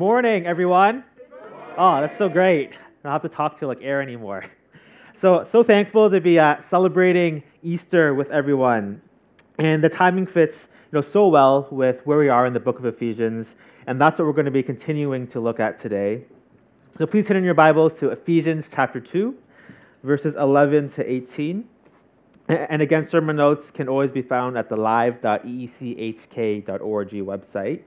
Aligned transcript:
Morning, 0.00 0.46
everyone. 0.46 1.02
Oh, 1.76 2.00
that's 2.00 2.16
so 2.18 2.28
great. 2.28 2.70
I 2.70 2.76
don't 3.02 3.10
have 3.10 3.22
to 3.22 3.28
talk 3.28 3.58
to 3.58 3.66
like 3.66 3.80
air 3.82 4.00
anymore. 4.00 4.44
So, 5.20 5.48
so 5.50 5.64
thankful 5.64 6.08
to 6.12 6.20
be 6.20 6.38
uh, 6.38 6.58
celebrating 6.70 7.42
Easter 7.64 8.14
with 8.14 8.30
everyone. 8.30 9.02
And 9.58 9.82
the 9.82 9.88
timing 9.88 10.28
fits 10.28 10.54
you 10.54 11.00
know, 11.00 11.04
so 11.12 11.26
well 11.26 11.66
with 11.72 11.96
where 12.04 12.18
we 12.18 12.28
are 12.28 12.46
in 12.46 12.52
the 12.52 12.60
book 12.60 12.78
of 12.78 12.84
Ephesians. 12.84 13.48
And 13.88 14.00
that's 14.00 14.16
what 14.16 14.26
we're 14.26 14.32
going 14.32 14.44
to 14.44 14.52
be 14.52 14.62
continuing 14.62 15.26
to 15.32 15.40
look 15.40 15.58
at 15.58 15.82
today. 15.82 16.22
So 16.98 17.06
please 17.06 17.26
turn 17.26 17.36
in 17.36 17.42
your 17.42 17.54
Bibles 17.54 17.90
to 17.98 18.10
Ephesians 18.10 18.66
chapter 18.72 19.00
2, 19.00 19.34
verses 20.04 20.36
11 20.38 20.90
to 20.90 21.04
18. 21.04 21.64
And 22.48 22.80
again, 22.80 23.08
sermon 23.10 23.34
notes 23.34 23.66
can 23.74 23.88
always 23.88 24.12
be 24.12 24.22
found 24.22 24.56
at 24.56 24.68
the 24.68 24.76
live.eechk.org 24.76 27.10
website. 27.10 27.82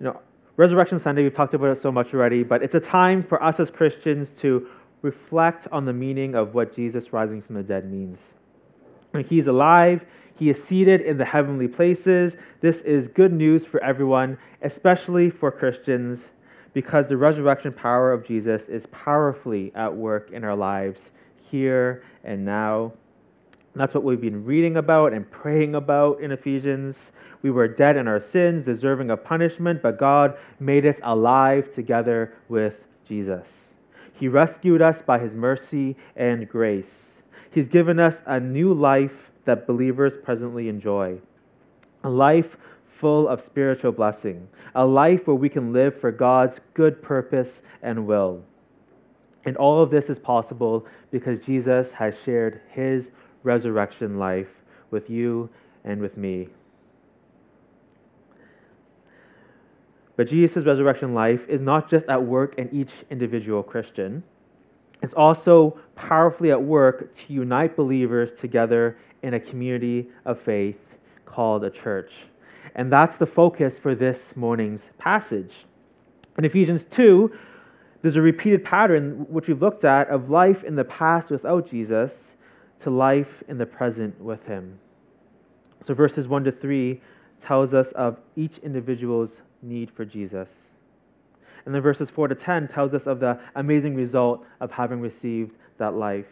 You 0.00 0.06
know, 0.06 0.20
Resurrection 0.58 1.00
Sunday, 1.00 1.22
we've 1.22 1.36
talked 1.36 1.54
about 1.54 1.76
it 1.76 1.82
so 1.82 1.92
much 1.92 2.12
already, 2.12 2.42
but 2.42 2.64
it's 2.64 2.74
a 2.74 2.80
time 2.80 3.24
for 3.28 3.40
us 3.40 3.60
as 3.60 3.70
Christians 3.70 4.28
to 4.40 4.66
reflect 5.02 5.68
on 5.70 5.84
the 5.84 5.92
meaning 5.92 6.34
of 6.34 6.52
what 6.52 6.74
Jesus 6.74 7.12
rising 7.12 7.42
from 7.42 7.54
the 7.54 7.62
dead 7.62 7.88
means. 7.88 8.18
He's 9.28 9.46
alive, 9.46 10.02
he 10.34 10.50
is 10.50 10.56
seated 10.68 11.00
in 11.02 11.16
the 11.16 11.24
heavenly 11.24 11.68
places. 11.68 12.32
This 12.60 12.74
is 12.84 13.06
good 13.14 13.32
news 13.32 13.64
for 13.70 13.80
everyone, 13.84 14.36
especially 14.62 15.30
for 15.30 15.52
Christians, 15.52 16.18
because 16.74 17.04
the 17.08 17.16
resurrection 17.16 17.72
power 17.72 18.12
of 18.12 18.26
Jesus 18.26 18.60
is 18.68 18.82
powerfully 18.90 19.70
at 19.76 19.94
work 19.94 20.32
in 20.32 20.42
our 20.42 20.56
lives 20.56 21.00
here 21.52 22.02
and 22.24 22.44
now. 22.44 22.92
That's 23.74 23.94
what 23.94 24.04
we've 24.04 24.20
been 24.20 24.44
reading 24.44 24.76
about 24.76 25.12
and 25.12 25.30
praying 25.30 25.74
about 25.74 26.20
in 26.20 26.32
Ephesians. 26.32 26.96
We 27.42 27.50
were 27.50 27.68
dead 27.68 27.96
in 27.96 28.08
our 28.08 28.20
sins, 28.32 28.64
deserving 28.64 29.10
of 29.10 29.24
punishment, 29.24 29.82
but 29.82 29.98
God 29.98 30.36
made 30.58 30.84
us 30.84 30.96
alive 31.02 31.72
together 31.74 32.34
with 32.48 32.74
Jesus. 33.06 33.44
He 34.14 34.26
rescued 34.26 34.82
us 34.82 35.00
by 35.06 35.18
His 35.18 35.32
mercy 35.32 35.96
and 36.16 36.48
grace. 36.48 36.84
He's 37.52 37.68
given 37.68 38.00
us 38.00 38.14
a 38.26 38.40
new 38.40 38.74
life 38.74 39.12
that 39.44 39.66
believers 39.66 40.12
presently 40.24 40.68
enjoy 40.68 41.18
a 42.04 42.10
life 42.10 42.56
full 43.00 43.28
of 43.28 43.42
spiritual 43.46 43.92
blessing, 43.92 44.48
a 44.74 44.84
life 44.84 45.26
where 45.26 45.36
we 45.36 45.48
can 45.48 45.72
live 45.72 46.00
for 46.00 46.10
God's 46.10 46.58
good 46.74 47.02
purpose 47.02 47.48
and 47.82 48.06
will. 48.06 48.42
And 49.44 49.56
all 49.56 49.82
of 49.82 49.90
this 49.90 50.04
is 50.04 50.18
possible 50.18 50.86
because 51.10 51.38
Jesus 51.40 51.86
has 51.92 52.14
shared 52.24 52.60
His 52.70 53.04
resurrection 53.42 54.18
life 54.18 54.48
with 54.90 55.08
you 55.08 55.48
and 55.84 56.00
with 56.00 56.16
me. 56.16 56.48
But 60.16 60.28
Jesus' 60.28 60.66
resurrection 60.66 61.14
life 61.14 61.40
is 61.48 61.60
not 61.60 61.88
just 61.88 62.06
at 62.08 62.22
work 62.22 62.58
in 62.58 62.68
each 62.74 62.90
individual 63.10 63.62
Christian, 63.62 64.24
it's 65.00 65.14
also 65.14 65.78
powerfully 65.94 66.50
at 66.50 66.60
work 66.60 67.14
to 67.16 67.32
unite 67.32 67.76
believers 67.76 68.30
together 68.40 68.98
in 69.22 69.34
a 69.34 69.40
community 69.40 70.08
of 70.24 70.40
faith 70.42 70.76
called 71.24 71.62
a 71.64 71.70
church. 71.70 72.10
And 72.74 72.92
that's 72.92 73.16
the 73.18 73.26
focus 73.26 73.74
for 73.80 73.94
this 73.94 74.18
morning's 74.34 74.80
passage. 74.98 75.52
In 76.36 76.44
Ephesians 76.44 76.82
2, 76.90 77.32
there's 78.02 78.16
a 78.16 78.20
repeated 78.20 78.64
pattern 78.64 79.26
which 79.28 79.48
we've 79.48 79.62
looked 79.62 79.84
at 79.84 80.08
of 80.08 80.30
life 80.30 80.64
in 80.64 80.76
the 80.76 80.84
past 80.84 81.30
without 81.30 81.68
Jesus 81.70 82.10
to 82.82 82.90
life 82.90 83.42
in 83.48 83.58
the 83.58 83.66
present 83.66 84.20
with 84.20 84.42
him. 84.44 84.78
So 85.86 85.94
verses 85.94 86.28
1 86.28 86.44
to 86.44 86.52
3 86.52 87.00
tells 87.42 87.72
us 87.72 87.86
of 87.94 88.16
each 88.36 88.58
individual's 88.58 89.30
need 89.62 89.90
for 89.96 90.04
Jesus. 90.04 90.48
And 91.64 91.74
then 91.74 91.82
verses 91.82 92.08
4 92.14 92.28
to 92.28 92.34
10 92.34 92.68
tells 92.68 92.94
us 92.94 93.02
of 93.06 93.20
the 93.20 93.38
amazing 93.54 93.94
result 93.94 94.44
of 94.60 94.70
having 94.70 95.00
received 95.00 95.52
that 95.78 95.94
life. 95.94 96.26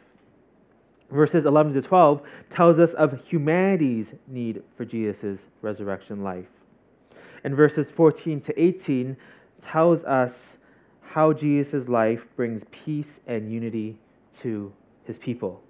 Verses 1.11 1.45
11 1.45 1.75
to 1.75 1.83
12 1.83 2.23
tells 2.55 2.79
us 2.79 2.91
of 2.99 3.13
humanity's 3.29 4.07
need 4.27 4.63
for 4.77 4.85
Jesus' 4.85 5.39
resurrection 5.63 6.23
life. 6.23 6.47
And 7.45 7.55
verses 7.55 7.87
14 7.97 8.41
to 8.43 8.61
18 8.61 9.17
tells 9.71 10.03
us 10.05 10.33
how 11.03 11.33
Jesus' 11.33 11.89
life 11.89 12.21
brings 12.35 12.63
peace 12.85 13.07
and 13.27 13.53
unity 13.53 13.99
to 14.43 14.73
his 15.05 15.19
people. 15.19 15.63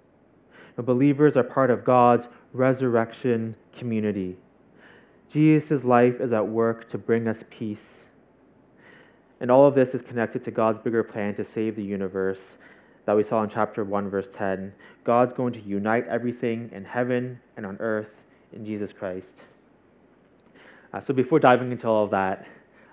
Believers 0.83 1.35
are 1.35 1.43
part 1.43 1.71
of 1.71 1.83
God's 1.83 2.27
resurrection 2.53 3.55
community. 3.77 4.37
Jesus' 5.31 5.83
life 5.83 6.15
is 6.19 6.31
at 6.31 6.47
work 6.47 6.89
to 6.91 6.97
bring 6.97 7.27
us 7.27 7.37
peace. 7.49 7.79
And 9.39 9.51
all 9.51 9.67
of 9.67 9.75
this 9.75 9.89
is 9.93 10.01
connected 10.01 10.43
to 10.45 10.51
God's 10.51 10.79
bigger 10.83 11.03
plan 11.03 11.35
to 11.35 11.45
save 11.53 11.75
the 11.75 11.83
universe 11.83 12.39
that 13.05 13.15
we 13.15 13.23
saw 13.23 13.43
in 13.43 13.49
chapter 13.49 13.83
1, 13.83 14.09
verse 14.09 14.27
10. 14.37 14.73
God's 15.03 15.33
going 15.33 15.53
to 15.53 15.61
unite 15.61 16.05
everything 16.07 16.69
in 16.73 16.83
heaven 16.83 17.39
and 17.55 17.65
on 17.65 17.77
earth 17.79 18.09
in 18.53 18.65
Jesus 18.65 18.91
Christ. 18.91 19.25
Uh, 20.93 21.01
so 21.05 21.13
before 21.13 21.39
diving 21.39 21.71
into 21.71 21.87
all 21.87 22.03
of 22.03 22.11
that, 22.11 22.45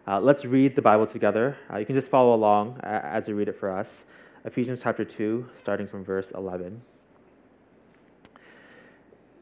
uh, 0.06 0.20
let's 0.20 0.44
read 0.44 0.76
the 0.76 0.82
Bible 0.82 1.06
together. 1.06 1.56
Uh, 1.72 1.78
you 1.78 1.86
can 1.86 1.94
just 1.94 2.08
follow 2.08 2.34
along 2.34 2.78
uh, 2.84 3.00
as 3.02 3.24
I 3.26 3.32
read 3.32 3.48
it 3.48 3.58
for 3.58 3.70
us. 3.70 3.88
Ephesians 4.44 4.80
chapter 4.82 5.04
2, 5.04 5.46
starting 5.62 5.88
from 5.88 6.04
verse 6.04 6.26
11. 6.34 6.80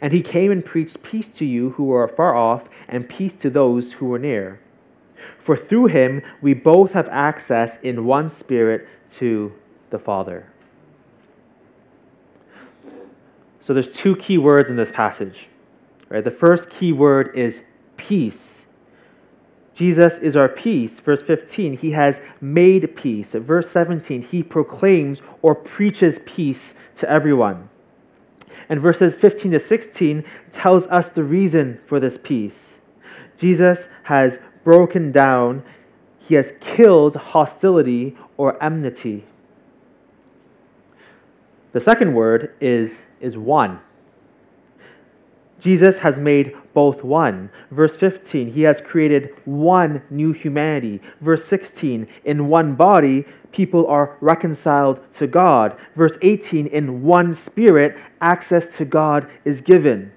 And 0.00 0.12
he 0.12 0.22
came 0.22 0.50
and 0.50 0.64
preached 0.64 1.02
peace 1.02 1.28
to 1.34 1.44
you 1.44 1.70
who 1.70 1.84
were 1.84 2.08
far 2.16 2.34
off, 2.34 2.62
and 2.88 3.08
peace 3.08 3.34
to 3.40 3.50
those 3.50 3.92
who 3.92 4.06
were 4.06 4.18
near. 4.18 4.60
For 5.44 5.56
through 5.56 5.86
him 5.86 6.22
we 6.42 6.54
both 6.54 6.92
have 6.92 7.08
access 7.08 7.70
in 7.82 8.04
one 8.04 8.32
spirit 8.40 8.86
to 9.18 9.52
the 9.90 9.98
Father. 9.98 10.46
So 13.62 13.72
there's 13.72 13.90
two 13.90 14.16
key 14.16 14.38
words 14.38 14.68
in 14.68 14.76
this 14.76 14.90
passage. 14.90 15.48
Right? 16.08 16.24
The 16.24 16.30
first 16.30 16.68
key 16.70 16.92
word 16.92 17.36
is 17.36 17.54
peace. 17.96 18.36
Jesus 19.74 20.12
is 20.22 20.36
our 20.36 20.48
peace. 20.48 20.92
Verse 21.04 21.22
15, 21.22 21.78
he 21.78 21.90
has 21.90 22.20
made 22.40 22.94
peace. 22.94 23.26
verse 23.32 23.66
17, 23.72 24.22
he 24.22 24.42
proclaims 24.42 25.20
or 25.42 25.54
preaches 25.54 26.18
peace 26.24 26.60
to 26.98 27.10
everyone. 27.10 27.68
And 28.68 28.80
verses 28.80 29.14
15 29.20 29.52
to 29.52 29.68
16 29.68 30.24
tells 30.52 30.84
us 30.84 31.06
the 31.14 31.24
reason 31.24 31.80
for 31.86 32.00
this 32.00 32.18
peace. 32.22 32.54
Jesus 33.38 33.78
has 34.04 34.38
broken 34.64 35.12
down, 35.12 35.62
he 36.18 36.34
has 36.34 36.52
killed 36.60 37.16
hostility 37.16 38.16
or 38.36 38.62
enmity. 38.62 39.24
The 41.72 41.80
second 41.80 42.14
word 42.14 42.54
is, 42.60 42.92
is 43.20 43.36
one. 43.36 43.80
Jesus 45.60 45.96
has 45.96 46.16
made 46.16 46.54
both 46.74 47.02
one. 47.02 47.48
Verse 47.70 47.96
15, 47.96 48.52
he 48.52 48.62
has 48.62 48.80
created 48.84 49.30
one 49.44 50.02
new 50.10 50.32
humanity. 50.32 51.00
Verse 51.20 51.42
16, 51.48 52.06
in 52.24 52.48
one 52.48 52.74
body, 52.74 53.24
people 53.52 53.86
are 53.86 54.18
reconciled 54.20 54.98
to 55.18 55.26
God. 55.26 55.76
Verse 55.96 56.18
18, 56.20 56.66
in 56.66 57.02
one 57.02 57.38
spirit, 57.46 57.96
access 58.20 58.64
to 58.76 58.84
God 58.84 59.28
is 59.44 59.60
given. 59.60 60.12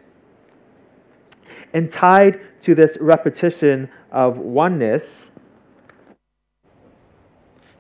And 1.74 1.92
tied 1.92 2.42
to 2.64 2.74
this 2.74 2.98
repetition 3.00 3.90
of 4.12 4.38
oneness 4.38 5.04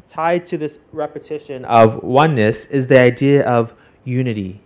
tied 0.08 0.46
to 0.46 0.58
this 0.58 0.80
repetition 0.94 1.66
of 1.66 2.02
oneness 2.02 2.66
is 2.68 2.88
the 2.88 2.98
idea 2.98 3.46
of 3.46 3.74
unity, 4.06 4.62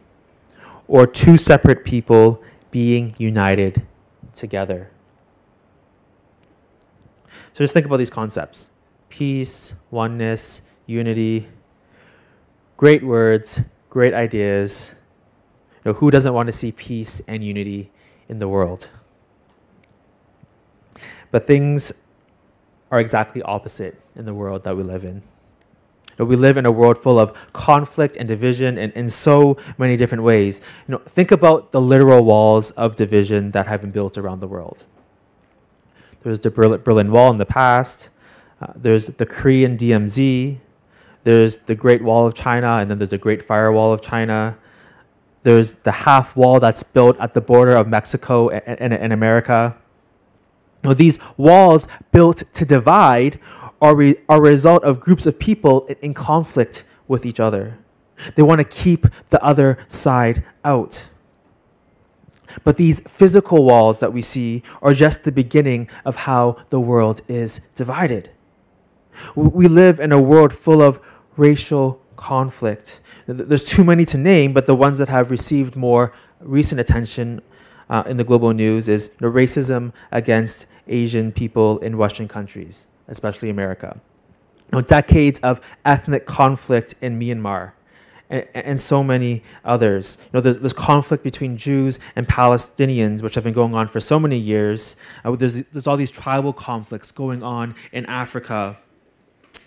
or 0.88 1.08
two 1.08 1.36
separate 1.36 1.84
people 1.84 2.42
being 2.70 3.14
united 3.18 3.82
together. 4.34 4.92
So 7.54 7.64
just 7.64 7.74
think 7.74 7.86
about 7.86 7.98
these 7.98 8.10
concepts 8.10 8.72
peace, 9.10 9.76
oneness, 9.92 10.72
unity. 10.86 11.48
Great 12.78 13.04
words, 13.04 13.70
great 13.90 14.14
ideas. 14.14 14.96
You 15.84 15.92
know, 15.92 15.94
who 15.94 16.10
doesn't 16.12 16.34
want 16.34 16.48
to 16.48 16.54
see 16.54 16.72
peace 16.72 17.20
and 17.28 17.44
unity 17.44 17.92
in 18.30 18.40
the 18.40 18.48
world? 18.48 18.90
But 21.30 21.46
things 21.46 22.06
are 22.90 23.00
exactly 23.00 23.42
opposite 23.42 24.02
in 24.16 24.26
the 24.26 24.34
world 24.34 24.64
that 24.64 24.76
we 24.76 24.84
live 24.84 25.06
in. 25.06 25.24
We 26.26 26.36
live 26.36 26.58
in 26.58 26.66
a 26.66 26.72
world 26.72 26.98
full 26.98 27.20
of 27.20 27.34
conflict 27.54 28.16
and 28.18 28.28
division 28.28 28.78
in, 28.78 28.92
in 28.92 29.10
so 29.10 29.58
many 29.78 29.98
different 29.98 30.24
ways. 30.24 30.62
You 30.88 30.94
know, 30.94 31.02
think 31.06 31.32
about 31.32 31.72
the 31.72 31.82
literal 31.82 32.24
walls 32.24 32.72
of 32.72 32.96
division 32.96 33.52
that 33.52 33.68
have 33.68 33.82
been 33.82 33.92
built 33.92 34.18
around 34.18 34.40
the 34.40 34.48
world. 34.48 34.86
There's 36.24 36.40
the 36.40 36.52
Berlin 36.52 37.12
Wall 37.12 37.32
in 37.32 37.38
the 37.38 37.46
past. 37.46 38.10
Uh, 38.62 38.68
there's 38.76 39.08
the 39.08 39.26
Korean 39.26 39.76
DMZ. 39.76 40.58
There's 41.24 41.58
the 41.58 41.76
Great 41.76 42.04
Wall 42.04 42.28
of 42.28 42.34
China, 42.34 42.78
and 42.78 42.90
then 42.90 43.00
there's 43.00 43.10
the 43.10 43.18
Great 43.18 43.42
Firewall 43.42 43.92
of 43.92 44.02
China. 44.02 44.58
There's 45.44 45.74
the 45.74 45.92
half 45.92 46.36
wall 46.36 46.60
that's 46.60 46.84
built 46.84 47.20
at 47.20 47.34
the 47.34 47.42
border 47.42 47.76
of 47.76 47.88
Mexico 47.88 48.50
and, 48.50 48.80
and, 48.80 48.94
and 48.94 49.14
America. 49.14 49.76
Know, 50.84 50.94
these 50.94 51.20
walls 51.38 51.88
built 52.12 52.44
to 52.54 52.66
divide 52.66 53.40
are, 53.82 53.96
re- 53.96 54.16
are 54.30 54.38
a 54.38 54.42
result 54.42 54.84
of 54.84 55.00
groups 55.00 55.26
of 55.26 55.40
people 55.40 55.86
in, 56.02 56.14
conflict 56.14 56.84
with 57.08 57.26
each 57.26 57.40
other. 57.40 57.80
They 58.36 58.44
want 58.44 58.60
to 58.60 58.66
keep 58.66 59.08
the 59.30 59.44
other 59.44 59.84
side 59.88 60.44
out. 60.64 61.08
But 62.64 62.78
these 62.78 63.00
physical 63.00 63.64
walls 63.64 64.00
that 64.02 64.14
we 64.14 64.22
see 64.22 64.62
are 64.82 64.94
just 64.94 65.24
the 65.24 65.32
beginning 65.32 65.90
of 66.06 66.18
how 66.18 66.58
the 66.70 66.80
world 66.80 67.22
is 67.28 67.60
divided. 67.76 68.30
We 69.36 69.68
live 69.68 70.00
in 70.00 70.12
a 70.12 70.22
world 70.22 70.54
full 70.54 70.82
of 70.82 71.00
racial 71.38 72.02
conflict. 72.16 73.00
There's 73.26 73.64
too 73.64 73.84
many 73.84 74.06
to 74.06 74.18
name, 74.18 74.54
but 74.54 74.66
the 74.66 74.76
ones 74.76 74.98
that 75.00 75.10
have 75.10 75.32
received 75.32 75.76
more 75.76 76.14
recent 76.40 76.80
attention 76.80 77.42
uh, 77.90 78.04
in 78.06 78.18
the 78.18 78.24
global 78.24 78.54
news 78.54 78.88
is 78.88 79.20
know, 79.20 79.30
racism 79.30 79.92
against 80.12 80.66
Asian 80.88 81.32
people 81.32 81.78
in 81.80 81.98
Western 81.98 82.28
countries, 82.28 82.88
especially 83.12 83.50
America. 83.50 84.00
You 84.72 84.80
know, 84.80 84.82
decades 84.82 85.40
of 85.42 85.62
ethnic 85.86 86.26
conflict 86.26 86.96
in 87.02 87.20
Myanmar 87.20 87.74
and, 88.32 88.48
and 88.56 88.82
so 88.82 89.04
many 89.04 89.44
others. 89.64 90.18
You 90.26 90.30
know, 90.36 90.42
there's, 90.42 90.58
there's, 90.60 90.74
conflict 90.74 91.24
between 91.24 91.58
Jews 91.58 92.00
and 92.16 92.28
Palestinians, 92.28 93.22
which 93.22 93.36
have 93.36 93.44
been 93.44 93.54
going 93.54 93.76
on 93.76 93.88
for 93.88 94.00
so 94.00 94.20
many 94.20 94.38
years. 94.38 94.96
Uh, 95.24 95.36
there's, 95.36 95.62
there's 95.74 95.86
all 95.86 95.98
these 95.98 96.10
tribal 96.10 96.54
conflicts 96.54 97.12
going 97.12 97.44
on 97.44 97.76
in 97.92 98.06
Africa. 98.08 98.78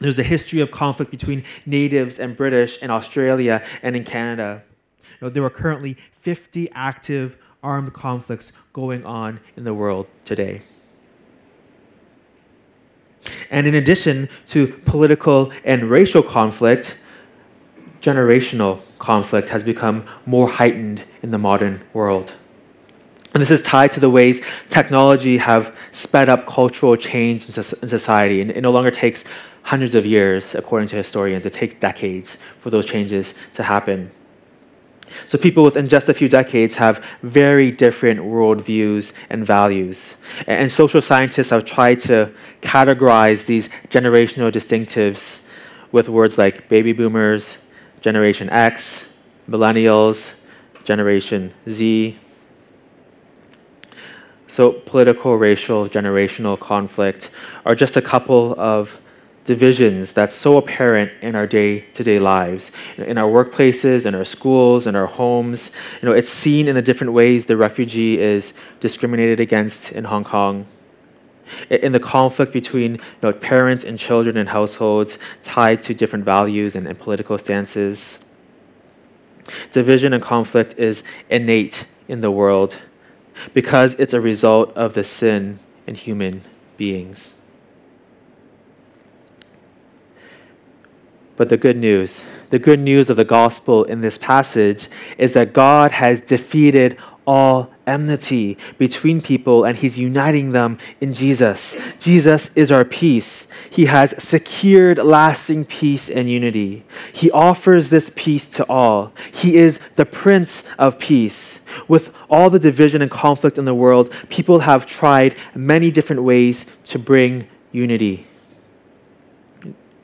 There's 0.00 0.18
a 0.18 0.24
history 0.24 0.60
of 0.60 0.70
conflict 0.70 1.10
between 1.10 1.44
natives 1.66 2.18
and 2.18 2.36
British 2.36 2.78
in 2.78 2.90
Australia 2.90 3.62
and 3.82 3.94
in 3.94 4.04
Canada. 4.04 4.62
You 5.20 5.28
know, 5.28 5.28
there 5.28 5.44
are 5.44 5.50
currently 5.50 5.96
50 6.12 6.70
active 6.72 7.36
armed 7.62 7.92
conflicts 7.92 8.52
going 8.72 9.04
on 9.04 9.40
in 9.56 9.64
the 9.64 9.74
world 9.74 10.06
today. 10.24 10.62
And 13.50 13.66
in 13.66 13.74
addition 13.74 14.28
to 14.48 14.66
political 14.84 15.52
and 15.64 15.90
racial 15.90 16.22
conflict, 16.22 16.96
generational 18.00 18.80
conflict 18.98 19.48
has 19.48 19.62
become 19.62 20.06
more 20.26 20.48
heightened 20.48 21.04
in 21.22 21.30
the 21.30 21.38
modern 21.38 21.82
world. 21.92 22.32
And 23.32 23.40
this 23.40 23.50
is 23.50 23.62
tied 23.62 23.90
to 23.92 24.00
the 24.00 24.10
ways 24.10 24.40
technology 24.70 25.36
have 25.38 25.74
sped 25.92 26.28
up 26.28 26.46
cultural 26.46 26.96
change 26.96 27.48
in 27.48 27.64
society. 27.88 28.40
And 28.40 28.50
it 28.50 28.60
no 28.60 28.70
longer 28.70 28.90
takes 28.90 29.24
hundreds 29.62 29.94
of 29.94 30.06
years, 30.06 30.54
according 30.54 30.88
to 30.88 30.96
historians. 30.96 31.44
It 31.46 31.52
takes 31.52 31.74
decades 31.74 32.36
for 32.60 32.70
those 32.70 32.86
changes 32.86 33.34
to 33.54 33.62
happen. 33.62 34.10
So 35.26 35.38
people 35.38 35.62
within 35.62 35.88
just 35.88 36.08
a 36.08 36.14
few 36.14 36.28
decades 36.28 36.74
have 36.76 37.02
very 37.22 37.70
different 37.70 38.20
worldviews 38.20 39.12
and 39.30 39.46
values. 39.46 40.14
And 40.46 40.70
social 40.70 41.02
scientists 41.02 41.50
have 41.50 41.64
tried 41.64 42.00
to 42.00 42.32
categorize 42.62 43.46
these 43.46 43.68
generational 43.90 44.52
distinctives 44.52 45.38
with 45.92 46.08
words 46.08 46.38
like 46.38 46.68
baby 46.68 46.92
boomers, 46.92 47.56
Generation 48.00 48.50
X, 48.50 49.02
millennials, 49.48 50.30
Generation 50.84 51.52
Z. 51.68 52.18
So, 54.46 54.72
political, 54.72 55.36
racial, 55.36 55.88
generational 55.88 56.58
conflict 56.58 57.30
are 57.64 57.74
just 57.74 57.96
a 57.96 58.02
couple 58.02 58.54
of 58.58 58.90
divisions 59.44 60.12
that's 60.12 60.34
so 60.34 60.56
apparent 60.56 61.12
in 61.20 61.34
our 61.34 61.46
day-to-day 61.46 62.18
lives 62.18 62.70
in 62.96 63.18
our 63.18 63.30
workplaces 63.30 64.06
in 64.06 64.14
our 64.14 64.24
schools 64.24 64.86
in 64.86 64.96
our 64.96 65.06
homes 65.06 65.70
you 66.00 66.08
know 66.08 66.14
it's 66.14 66.30
seen 66.30 66.66
in 66.66 66.74
the 66.74 66.82
different 66.82 67.12
ways 67.12 67.44
the 67.44 67.56
refugee 67.56 68.18
is 68.18 68.54
discriminated 68.80 69.40
against 69.40 69.92
in 69.92 70.04
hong 70.04 70.24
kong 70.24 70.66
in 71.70 71.92
the 71.92 72.00
conflict 72.00 72.52
between 72.52 72.94
you 72.94 73.00
know, 73.22 73.32
parents 73.32 73.84
and 73.84 73.98
children 73.98 74.36
and 74.36 74.48
households 74.48 75.18
tied 75.42 75.82
to 75.82 75.94
different 75.94 76.24
values 76.24 76.74
and, 76.74 76.86
and 76.86 76.98
political 76.98 77.38
stances. 77.38 78.18
Division 79.72 80.12
and 80.12 80.22
conflict 80.22 80.78
is 80.78 81.02
innate 81.30 81.86
in 82.08 82.20
the 82.20 82.30
world 82.30 82.76
because 83.52 83.94
it's 83.94 84.14
a 84.14 84.20
result 84.20 84.74
of 84.76 84.94
the 84.94 85.04
sin 85.04 85.58
in 85.86 85.94
human 85.94 86.42
beings. 86.76 87.34
But 91.36 91.48
the 91.48 91.56
good 91.56 91.76
news, 91.76 92.22
the 92.50 92.58
good 92.58 92.80
news 92.80 93.10
of 93.10 93.16
the 93.16 93.24
gospel 93.24 93.84
in 93.84 94.00
this 94.00 94.18
passage 94.18 94.88
is 95.18 95.32
that 95.32 95.52
God 95.52 95.90
has 95.92 96.20
defeated 96.20 96.96
all 97.26 97.70
enmity 97.86 98.56
between 98.78 99.20
people 99.20 99.64
and 99.64 99.78
he's 99.78 99.98
uniting 99.98 100.50
them 100.50 100.78
in 101.00 101.14
Jesus. 101.14 101.76
Jesus 101.98 102.50
is 102.54 102.70
our 102.70 102.84
peace. 102.84 103.46
He 103.68 103.86
has 103.86 104.14
secured 104.22 104.98
lasting 104.98 105.64
peace 105.64 106.08
and 106.08 106.30
unity. 106.30 106.84
He 107.12 107.30
offers 107.30 107.88
this 107.88 108.10
peace 108.14 108.46
to 108.50 108.64
all. 108.68 109.12
He 109.32 109.56
is 109.56 109.80
the 109.96 110.04
Prince 110.04 110.62
of 110.78 110.98
Peace. 110.98 111.58
With 111.88 112.12
all 112.30 112.50
the 112.50 112.58
division 112.58 113.02
and 113.02 113.10
conflict 113.10 113.58
in 113.58 113.64
the 113.64 113.74
world, 113.74 114.12
people 114.28 114.60
have 114.60 114.86
tried 114.86 115.36
many 115.54 115.90
different 115.90 116.22
ways 116.22 116.66
to 116.84 116.98
bring 116.98 117.48
unity. 117.72 118.26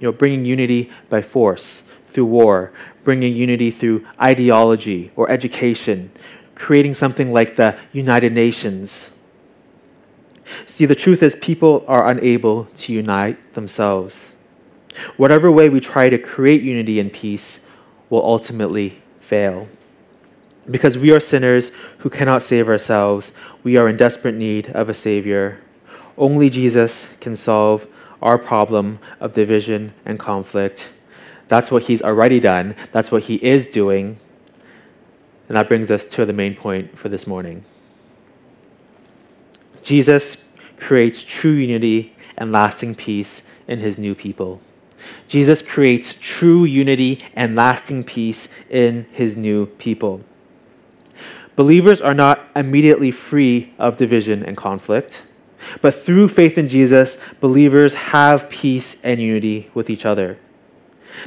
You 0.01 0.09
know, 0.09 0.13
bringing 0.13 0.45
unity 0.45 0.91
by 1.09 1.23
force, 1.23 1.83
through 2.13 2.27
war, 2.27 2.73
bringing 3.05 3.35
unity 3.35 3.71
through 3.71 4.07
ideology 4.23 5.13
or 5.17 5.31
education, 5.31 6.11
creating 6.55 6.95
something 6.95 7.33
like 7.33 7.57
the 7.57 7.79
United 7.93 8.33
Nations. 8.33 9.11
See, 10.67 10.87
the 10.87 10.95
truth 10.95 11.23
is, 11.23 11.37
people 11.37 11.85
are 11.87 12.09
unable 12.09 12.65
to 12.65 12.93
unite 12.93 13.55
themselves. 13.55 14.35
Whatever 15.17 15.51
way 15.51 15.69
we 15.69 15.81
try 15.81 16.09
to 16.09 16.19
create 16.19 16.63
unity 16.63 16.99
and 16.99 17.13
peace 17.13 17.61
will 18.09 18.25
ultimately 18.25 19.01
fail. 19.21 19.69
Because 20.69 20.99
we 20.99 21.13
are 21.13 21.21
sinners 21.21 21.71
who 21.99 22.11
cannot 22.11 22.43
save 22.43 22.69
ourselves, 22.69 23.33
we 23.63 23.77
are 23.77 23.89
in 23.89 23.97
desperate 23.97 24.35
need 24.35 24.69
of 24.71 24.89
a 24.89 24.95
Savior. 24.95 25.61
Only 26.19 26.51
Jesus 26.51 27.07
can 27.21 27.37
solve 27.37 27.87
our 28.23 28.39
problem 28.39 28.99
of 29.21 29.33
division 29.35 29.93
and 30.05 30.19
conflict. 30.19 30.89
That's 31.49 31.71
what 31.71 31.85
He's 31.85 32.03
already 32.03 32.41
done, 32.41 32.75
that's 32.93 33.11
what 33.11 33.25
He 33.25 33.37
is 33.37 33.67
doing. 33.67 34.19
And 35.49 35.57
that 35.57 35.69
brings 35.69 35.91
us 35.91 36.05
to 36.05 36.25
the 36.25 36.33
main 36.33 36.55
point 36.55 36.97
for 36.97 37.09
this 37.09 37.27
morning. 37.27 37.65
Jesus 39.83 40.37
creates 40.79 41.23
true 41.23 41.53
unity 41.53 42.15
and 42.37 42.53
lasting 42.53 42.95
peace 42.95 43.43
in 43.67 43.79
his 43.79 43.99
new 43.99 44.15
people. 44.15 44.61
Jesus 45.29 45.63
creates 45.63 46.15
true 46.21 46.65
unity 46.65 47.21
and 47.35 47.55
lasting 47.55 48.05
peace 48.05 48.49
in 48.69 49.07
his 49.13 49.37
new 49.37 49.67
people. 49.67 50.23
Believers 51.57 52.01
are 52.01 52.15
not 52.15 52.49
immediately 52.57 53.11
free 53.11 53.73
of 53.79 53.97
division 53.97 54.45
and 54.45 54.57
conflict, 54.57 55.23
but 55.81 56.05
through 56.05 56.29
faith 56.29 56.59
in 56.59 56.69
Jesus, 56.69 57.17
believers 57.41 57.95
have 57.95 58.49
peace 58.49 58.97
and 59.03 59.21
unity 59.21 59.71
with 59.75 59.91
each 59.91 60.05
other. 60.05 60.39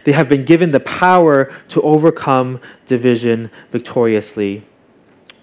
They 0.05 0.11
have 0.13 0.29
been 0.29 0.45
given 0.45 0.71
the 0.71 0.79
power 0.79 1.53
to 1.69 1.81
overcome 1.81 2.59
division 2.87 3.51
victoriously. 3.71 4.65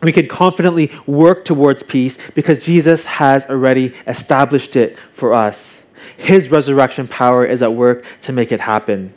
We 0.03 0.13
can 0.13 0.29
confidently 0.29 0.91
work 1.07 1.45
towards 1.45 1.83
peace 1.83 2.17
because 2.35 2.65
Jesus 2.65 3.05
has 3.05 3.45
already 3.47 3.95
established 4.07 4.77
it 4.77 4.99
for 5.13 5.35
us. 5.35 5.85
His 6.17 6.51
resurrection 6.51 7.07
power 7.07 7.45
is 7.45 7.63
at 7.63 7.75
work 7.75 8.05
to 8.23 8.33
make 8.33 8.51
it 8.51 8.61
happen. 8.61 9.15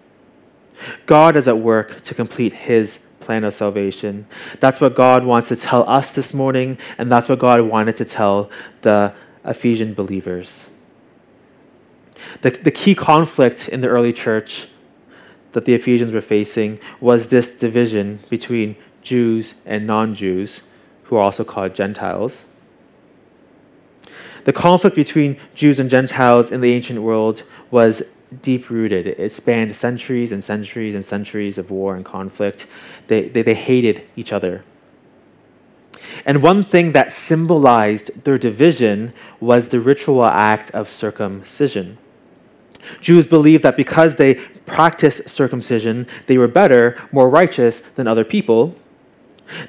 God 1.06 1.36
is 1.36 1.48
at 1.48 1.58
work 1.58 2.02
to 2.02 2.14
complete 2.14 2.52
His 2.52 3.00
plan 3.20 3.46
of 3.46 3.54
salvation. 3.54 4.28
That's 4.60 4.82
what 4.82 4.96
God 4.96 5.26
wants 5.26 5.48
to 5.48 5.56
tell 5.56 5.88
us 5.90 6.10
this 6.10 6.34
morning, 6.34 6.78
and 6.98 7.10
that's 7.12 7.30
what 7.30 7.40
God 7.40 7.62
wanted 7.62 7.96
to 7.98 8.06
tell 8.06 8.50
the 8.82 9.14
Ephesian 9.46 9.94
believers. 9.94 10.70
The, 12.42 12.52
the 12.52 12.72
key 12.72 12.96
conflict 12.96 13.68
in 13.70 13.82
the 13.82 13.88
early 13.88 14.14
church 14.14 14.68
that 15.54 15.66
the 15.66 15.74
Ephesians 15.74 16.12
were 16.12 16.22
facing 16.22 16.80
was 17.00 17.28
this 17.28 17.48
division 17.48 18.20
between 18.30 18.76
Jews 19.02 19.54
and 19.66 19.86
non 19.86 20.16
Jews, 20.16 20.62
who 21.04 21.18
are 21.18 21.24
also 21.24 21.44
called 21.44 21.76
Gentiles. 21.76 22.46
The 24.46 24.54
conflict 24.54 24.96
between 24.96 25.40
Jews 25.56 25.80
and 25.80 25.90
Gentiles 25.90 26.52
in 26.52 26.62
the 26.62 26.74
ancient 26.74 27.02
world 27.02 27.44
was 27.72 28.04
deep 28.42 28.70
rooted. 28.70 29.08
It 29.08 29.32
spanned 29.32 29.76
centuries 29.76 30.32
and 30.32 30.44
centuries 30.44 30.96
and 30.96 31.06
centuries 31.06 31.58
of 31.58 31.70
war 31.70 31.96
and 31.96 32.04
conflict. 32.04 32.68
They, 33.08 33.30
they, 33.30 33.42
they 33.42 33.54
hated 33.54 34.04
each 34.16 34.34
other. 34.34 34.64
And 36.26 36.42
one 36.42 36.64
thing 36.64 36.92
that 36.94 37.12
symbolized 37.12 38.24
their 38.24 38.38
division 38.38 39.14
was 39.40 39.68
the 39.68 39.80
ritual 39.80 40.26
act 40.26 40.72
of 40.72 40.90
circumcision. 40.90 41.98
Jews 43.02 43.28
believed 43.28 43.64
that 43.64 43.78
because 43.78 44.16
they 44.16 44.36
practiced 44.66 45.30
circumcision, 45.30 46.08
they 46.28 46.38
were 46.38 46.48
better, 46.48 47.02
more 47.12 47.30
righteous 47.30 47.82
than 47.96 48.08
other 48.08 48.24
people. 48.24 48.76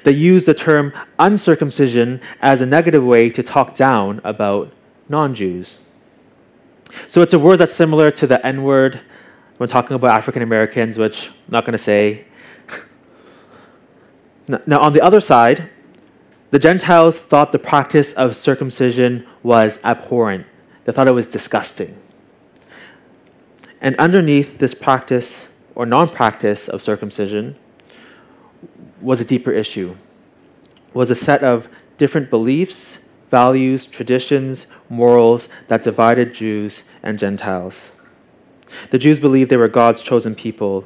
They 0.03 0.11
used 0.11 0.45
the 0.45 0.53
term 0.53 0.93
uncircumcision 1.19 2.21
as 2.41 2.61
a 2.61 2.65
negative 2.65 3.03
way 3.03 3.29
to 3.29 3.43
talk 3.43 3.75
down 3.75 4.21
about 4.23 4.71
non 5.09 5.35
Jews. 5.35 5.79
So 7.07 7.21
it's 7.21 7.33
a 7.33 7.39
word 7.39 7.59
that's 7.59 7.73
similar 7.73 8.11
to 8.11 8.27
the 8.27 8.45
N 8.45 8.63
word 8.63 9.01
when 9.57 9.69
talking 9.69 9.95
about 9.95 10.11
African 10.11 10.41
Americans, 10.41 10.97
which 10.97 11.27
I'm 11.27 11.33
not 11.49 11.65
going 11.65 11.77
to 11.77 11.83
say. 11.83 12.25
now, 14.47 14.79
on 14.79 14.93
the 14.93 15.01
other 15.01 15.19
side, 15.19 15.69
the 16.55 16.59
Gentiles 16.59 17.19
thought 17.19 17.51
the 17.51 17.59
practice 17.59 18.13
of 18.13 18.33
circumcision 18.33 19.27
was 19.43 19.77
abhorrent, 19.83 20.47
they 20.85 20.93
thought 20.93 21.05
it 21.05 21.13
was 21.13 21.25
disgusting. 21.25 21.97
And 23.81 23.93
underneath 23.97 24.57
this 24.57 24.73
practice 24.73 25.49
or 25.75 25.85
non 25.85 26.07
practice 26.07 26.69
of 26.69 26.81
circumcision 26.81 27.57
was 29.01 29.19
a 29.19 29.25
deeper 29.25 29.51
issue, 29.51 29.97
was 30.93 31.11
a 31.11 31.15
set 31.15 31.43
of 31.43 31.67
different 31.97 32.29
beliefs, 32.29 32.99
values, 33.29 33.85
traditions, 33.85 34.65
morals 34.87 35.49
that 35.67 35.83
divided 35.83 36.33
Jews 36.33 36.83
and 37.03 37.19
Gentiles. 37.19 37.91
The 38.91 38.97
Jews 38.97 39.19
believed 39.19 39.51
they 39.51 39.57
were 39.57 39.67
God's 39.67 40.01
chosen 40.01 40.35
people. 40.35 40.85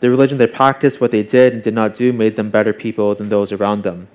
The 0.00 0.10
religion 0.10 0.36
they 0.36 0.46
practiced, 0.46 1.00
what 1.00 1.10
they 1.10 1.22
did 1.22 1.54
and 1.54 1.62
did 1.62 1.72
not 1.72 1.94
do, 1.94 2.12
made 2.12 2.36
them 2.36 2.50
better 2.50 2.74
people 2.74 3.14
than 3.14 3.30
those 3.30 3.50
around 3.50 3.82
them. 3.82 4.08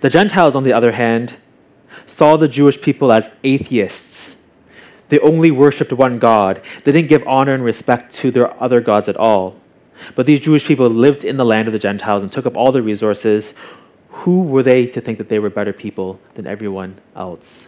The 0.00 0.10
Gentiles, 0.10 0.56
on 0.56 0.64
the 0.64 0.72
other 0.72 0.92
hand, 0.92 1.36
saw 2.06 2.36
the 2.36 2.48
Jewish 2.48 2.80
people 2.80 3.12
as 3.12 3.30
atheists. 3.44 4.36
They 5.08 5.18
only 5.18 5.50
worshiped 5.50 5.92
one 5.92 6.18
God. 6.18 6.62
They 6.84 6.92
didn't 6.92 7.08
give 7.08 7.26
honor 7.26 7.54
and 7.54 7.64
respect 7.64 8.14
to 8.16 8.30
their 8.30 8.60
other 8.62 8.80
gods 8.80 9.08
at 9.08 9.16
all. 9.16 9.56
But 10.14 10.26
these 10.26 10.40
Jewish 10.40 10.64
people 10.64 10.88
lived 10.88 11.24
in 11.24 11.36
the 11.36 11.44
land 11.44 11.68
of 11.68 11.72
the 11.72 11.78
Gentiles 11.78 12.22
and 12.22 12.32
took 12.32 12.46
up 12.46 12.56
all 12.56 12.72
the 12.72 12.82
resources. 12.82 13.52
Who 14.10 14.42
were 14.42 14.62
they 14.62 14.86
to 14.86 15.00
think 15.00 15.18
that 15.18 15.28
they 15.28 15.38
were 15.38 15.50
better 15.50 15.72
people 15.72 16.20
than 16.34 16.46
everyone 16.46 17.00
else? 17.16 17.66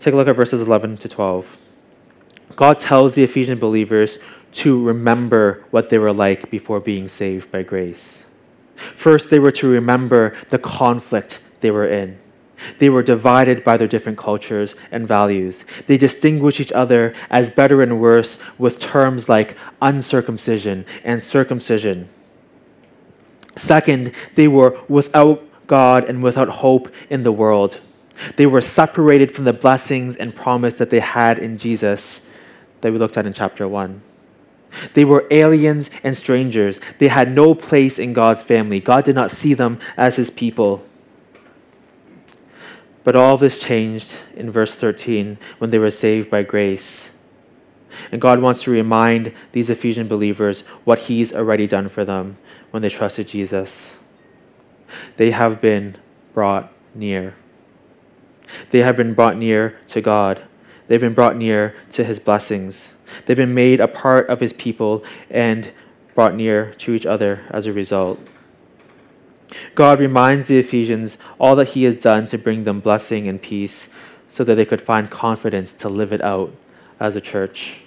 Take 0.00 0.14
a 0.14 0.16
look 0.16 0.28
at 0.28 0.36
verses 0.36 0.60
11 0.60 0.98
to 0.98 1.08
12. 1.08 1.46
God 2.56 2.78
tells 2.78 3.14
the 3.14 3.22
Ephesian 3.22 3.58
believers 3.58 4.18
to 4.52 4.82
remember 4.82 5.64
what 5.70 5.88
they 5.88 5.98
were 5.98 6.12
like 6.12 6.50
before 6.50 6.80
being 6.80 7.08
saved 7.08 7.50
by 7.50 7.62
grace. 7.62 8.24
First, 8.96 9.30
they 9.30 9.38
were 9.38 9.52
to 9.52 9.68
remember 9.68 10.36
the 10.50 10.58
conflict 10.58 11.40
they 11.60 11.70
were 11.70 11.88
in. 11.88 12.18
They 12.78 12.88
were 12.88 13.02
divided 13.02 13.64
by 13.64 13.76
their 13.76 13.88
different 13.88 14.18
cultures 14.18 14.74
and 14.90 15.06
values. 15.06 15.64
They 15.86 15.98
distinguished 15.98 16.60
each 16.60 16.72
other 16.72 17.14
as 17.30 17.50
better 17.50 17.82
and 17.82 18.00
worse 18.00 18.38
with 18.58 18.78
terms 18.78 19.28
like 19.28 19.56
uncircumcision 19.80 20.86
and 21.04 21.22
circumcision. 21.22 22.08
Second, 23.56 24.12
they 24.34 24.48
were 24.48 24.78
without 24.88 25.42
God 25.66 26.04
and 26.04 26.22
without 26.22 26.48
hope 26.48 26.92
in 27.10 27.22
the 27.22 27.32
world. 27.32 27.80
They 28.36 28.46
were 28.46 28.60
separated 28.60 29.34
from 29.34 29.44
the 29.44 29.52
blessings 29.52 30.16
and 30.16 30.34
promise 30.34 30.74
that 30.74 30.90
they 30.90 31.00
had 31.00 31.38
in 31.38 31.58
Jesus 31.58 32.20
that 32.80 32.92
we 32.92 32.98
looked 32.98 33.16
at 33.16 33.26
in 33.26 33.32
chapter 33.32 33.66
1. 33.66 34.02
They 34.94 35.04
were 35.04 35.26
aliens 35.30 35.90
and 36.02 36.16
strangers. 36.16 36.80
They 36.98 37.08
had 37.08 37.32
no 37.32 37.54
place 37.54 37.98
in 37.98 38.12
God's 38.12 38.42
family. 38.42 38.80
God 38.80 39.04
did 39.04 39.14
not 39.14 39.30
see 39.30 39.54
them 39.54 39.78
as 39.96 40.16
his 40.16 40.30
people. 40.30 40.84
But 43.04 43.16
all 43.16 43.36
this 43.36 43.58
changed 43.58 44.18
in 44.36 44.50
verse 44.50 44.74
13 44.74 45.38
when 45.58 45.70
they 45.70 45.78
were 45.78 45.90
saved 45.90 46.30
by 46.30 46.42
grace. 46.42 47.10
And 48.10 48.20
God 48.20 48.40
wants 48.40 48.62
to 48.62 48.70
remind 48.70 49.34
these 49.52 49.70
Ephesian 49.70 50.08
believers 50.08 50.62
what 50.84 51.00
He's 51.00 51.32
already 51.32 51.66
done 51.66 51.88
for 51.88 52.04
them 52.04 52.38
when 52.70 52.82
they 52.82 52.88
trusted 52.88 53.28
Jesus. 53.28 53.94
They 55.16 55.30
have 55.30 55.60
been 55.60 55.96
brought 56.32 56.72
near. 56.94 57.34
They 58.70 58.80
have 58.80 58.96
been 58.96 59.14
brought 59.14 59.36
near 59.36 59.78
to 59.88 60.00
God. 60.00 60.42
They've 60.92 61.00
been 61.00 61.14
brought 61.14 61.38
near 61.38 61.74
to 61.92 62.04
His 62.04 62.18
blessings. 62.18 62.90
They've 63.24 63.34
been 63.34 63.54
made 63.54 63.80
a 63.80 63.88
part 63.88 64.28
of 64.28 64.40
his 64.40 64.52
people 64.52 65.02
and 65.30 65.72
brought 66.14 66.34
near 66.34 66.74
to 66.74 66.92
each 66.92 67.06
other 67.06 67.40
as 67.48 67.64
a 67.64 67.72
result. 67.72 68.20
God 69.74 70.00
reminds 70.00 70.48
the 70.48 70.58
Ephesians 70.58 71.16
all 71.40 71.56
that 71.56 71.68
he 71.68 71.84
has 71.84 71.96
done 71.96 72.26
to 72.26 72.36
bring 72.36 72.64
them 72.64 72.80
blessing 72.80 73.26
and 73.26 73.40
peace 73.40 73.88
so 74.28 74.44
that 74.44 74.56
they 74.56 74.66
could 74.66 74.82
find 74.82 75.10
confidence 75.10 75.72
to 75.78 75.88
live 75.88 76.12
it 76.12 76.20
out 76.20 76.54
as 77.00 77.16
a 77.16 77.22
church. 77.22 77.78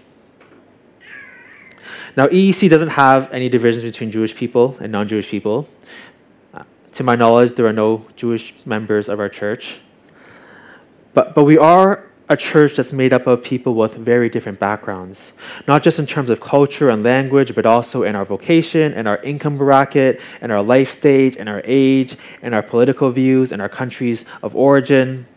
Now, 2.18 2.26
EEC 2.26 2.68
doesn't 2.72 2.90
have 2.90 3.32
any 3.32 3.50
divisions 3.50 3.84
between 3.84 4.10
Jewish 4.10 4.36
people 4.36 4.78
and 4.80 4.92
non 4.92 5.08
Jewish 5.08 5.30
people. 5.30 5.70
To 6.94 7.04
my 7.04 7.14
knowledge, 7.14 7.54
there 7.54 7.68
are 7.68 7.74
no 7.74 8.08
Jewish 8.16 8.56
members 8.66 9.10
of 9.10 9.20
our 9.20 9.30
church. 9.30 9.78
But, 11.14 11.36
but 11.36 11.44
we 11.44 11.60
are 11.60 12.10
a 12.28 12.36
church 12.36 12.76
that's 12.76 12.92
made 12.92 13.14
up 13.14 13.28
of 13.28 13.44
people 13.44 13.76
with 13.76 13.94
very 13.94 14.30
different 14.30 14.60
backgrounds, 14.60 15.34
not 15.68 15.84
just 15.84 16.00
in 16.00 16.08
terms 16.08 16.30
of 16.30 16.42
culture 16.42 16.90
and 16.90 17.04
language, 17.04 17.54
but 17.54 17.66
also 17.66 18.04
in 18.04 18.16
our 18.16 18.26
vocation 18.26 18.94
and 18.94 19.08
our 19.08 19.18
income 19.18 19.58
bracket 19.58 20.20
and 20.42 20.52
our 20.52 20.64
life 20.64 20.92
stage 20.92 21.36
and 21.38 21.48
our 21.48 21.62
age 21.66 22.18
and 22.42 22.56
our 22.56 22.64
political 22.64 23.12
views 23.12 23.52
and 23.52 23.62
our 23.62 23.70
countries 23.70 24.26
of 24.42 24.56
origin. 24.56 25.28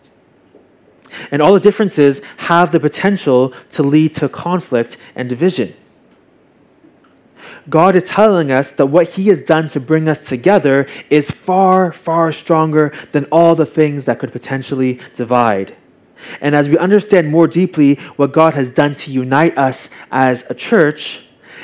And 1.30 1.42
all 1.42 1.52
the 1.52 1.60
differences 1.60 2.22
have 2.38 2.72
the 2.72 2.80
potential 2.80 3.52
to 3.72 3.82
lead 3.82 4.14
to 4.16 4.28
conflict 4.28 4.96
and 5.14 5.28
division. 5.28 5.74
God 7.68 7.96
is 7.96 8.04
telling 8.04 8.50
us 8.50 8.70
that 8.72 8.86
what 8.86 9.10
He 9.10 9.28
has 9.28 9.42
done 9.42 9.68
to 9.70 9.80
bring 9.80 10.08
us 10.08 10.18
together 10.18 10.88
is 11.10 11.30
far, 11.30 11.92
far 11.92 12.32
stronger 12.32 12.94
than 13.12 13.26
all 13.26 13.54
the 13.54 13.66
things 13.66 14.04
that 14.04 14.18
could 14.18 14.32
potentially 14.32 15.00
divide. 15.14 15.76
And 16.40 16.54
as 16.54 16.68
we 16.68 16.78
understand 16.78 17.30
more 17.30 17.46
deeply 17.46 17.94
what 18.16 18.32
God 18.32 18.54
has 18.54 18.70
done 18.70 18.94
to 18.96 19.10
unite 19.10 19.56
us 19.56 19.88
as 20.10 20.44
a 20.48 20.54
church, 20.54 21.22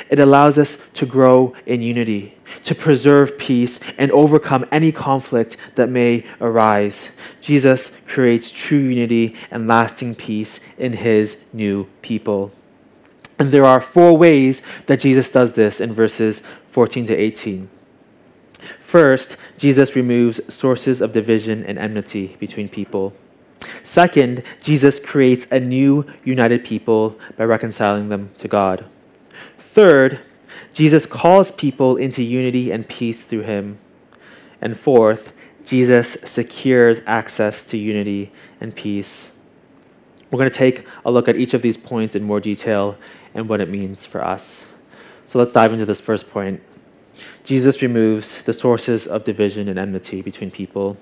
it 0.09 0.19
allows 0.19 0.57
us 0.57 0.77
to 0.93 1.05
grow 1.05 1.53
in 1.65 1.81
unity, 1.81 2.37
to 2.63 2.75
preserve 2.75 3.37
peace, 3.37 3.79
and 3.97 4.11
overcome 4.11 4.65
any 4.71 4.91
conflict 4.91 5.57
that 5.75 5.89
may 5.89 6.25
arise. 6.41 7.09
Jesus 7.41 7.91
creates 8.07 8.51
true 8.51 8.77
unity 8.77 9.35
and 9.51 9.67
lasting 9.67 10.15
peace 10.15 10.59
in 10.77 10.93
his 10.93 11.37
new 11.53 11.87
people. 12.01 12.51
And 13.39 13.51
there 13.51 13.65
are 13.65 13.81
four 13.81 14.15
ways 14.15 14.61
that 14.87 14.99
Jesus 14.99 15.29
does 15.29 15.53
this 15.53 15.81
in 15.81 15.93
verses 15.93 16.41
14 16.71 17.07
to 17.07 17.15
18. 17.15 17.69
First, 18.81 19.37
Jesus 19.57 19.95
removes 19.95 20.41
sources 20.53 21.01
of 21.01 21.11
division 21.11 21.63
and 21.65 21.77
enmity 21.77 22.37
between 22.39 22.69
people. 22.69 23.13
Second, 23.83 24.43
Jesus 24.61 24.99
creates 24.99 25.47
a 25.51 25.59
new 25.59 26.05
united 26.23 26.63
people 26.63 27.17
by 27.37 27.45
reconciling 27.45 28.09
them 28.09 28.31
to 28.37 28.47
God. 28.47 28.85
Third, 29.59 30.19
Jesus 30.73 31.05
calls 31.05 31.51
people 31.51 31.97
into 31.97 32.23
unity 32.23 32.71
and 32.71 32.87
peace 32.87 33.21
through 33.21 33.43
him. 33.43 33.79
And 34.61 34.79
fourth, 34.79 35.33
Jesus 35.65 36.17
secures 36.23 37.01
access 37.07 37.63
to 37.63 37.77
unity 37.77 38.31
and 38.61 38.75
peace. 38.75 39.31
We're 40.31 40.39
going 40.39 40.49
to 40.49 40.57
take 40.57 40.85
a 41.05 41.11
look 41.11 41.27
at 41.27 41.37
each 41.37 41.53
of 41.53 41.61
these 41.61 41.77
points 41.77 42.15
in 42.15 42.23
more 42.23 42.39
detail 42.39 42.97
and 43.33 43.47
what 43.47 43.61
it 43.61 43.69
means 43.69 44.05
for 44.05 44.23
us. 44.23 44.63
So 45.25 45.39
let's 45.39 45.53
dive 45.53 45.73
into 45.73 45.85
this 45.85 46.01
first 46.01 46.29
point. 46.29 46.61
Jesus 47.43 47.81
removes 47.81 48.39
the 48.45 48.53
sources 48.53 49.07
of 49.07 49.23
division 49.23 49.69
and 49.69 49.79
enmity 49.79 50.21
between 50.21 50.51
people. 50.51 50.97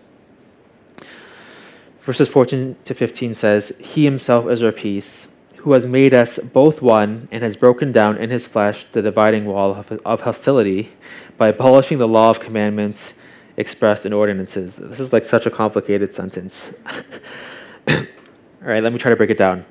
Verses 2.03 2.27
14 2.27 2.75
to 2.83 2.93
15 2.93 3.33
says, 3.33 3.71
He 3.79 4.03
himself 4.03 4.49
is 4.49 4.61
our 4.61 4.73
peace, 4.73 5.27
who 5.57 5.71
has 5.71 5.85
made 5.85 6.13
us 6.13 6.37
both 6.37 6.81
one 6.81 7.29
and 7.31 7.41
has 7.43 7.55
broken 7.55 7.93
down 7.93 8.17
in 8.17 8.29
his 8.29 8.45
flesh 8.45 8.85
the 8.91 9.01
dividing 9.01 9.45
wall 9.45 9.73
of, 9.73 9.89
of 10.05 10.21
hostility 10.21 10.91
by 11.37 11.47
abolishing 11.47 11.99
the 11.99 12.07
law 12.07 12.29
of 12.29 12.41
commandments 12.41 13.13
expressed 13.55 14.05
in 14.05 14.11
ordinances. 14.11 14.75
This 14.75 14.99
is 14.99 15.13
like 15.13 15.23
such 15.23 15.45
a 15.45 15.49
complicated 15.49 16.13
sentence. 16.13 16.71
All 17.87 17.95
right, 18.61 18.83
let 18.83 18.91
me 18.91 18.99
try 18.99 19.09
to 19.09 19.15
break 19.15 19.29
it 19.29 19.37
down. 19.37 19.65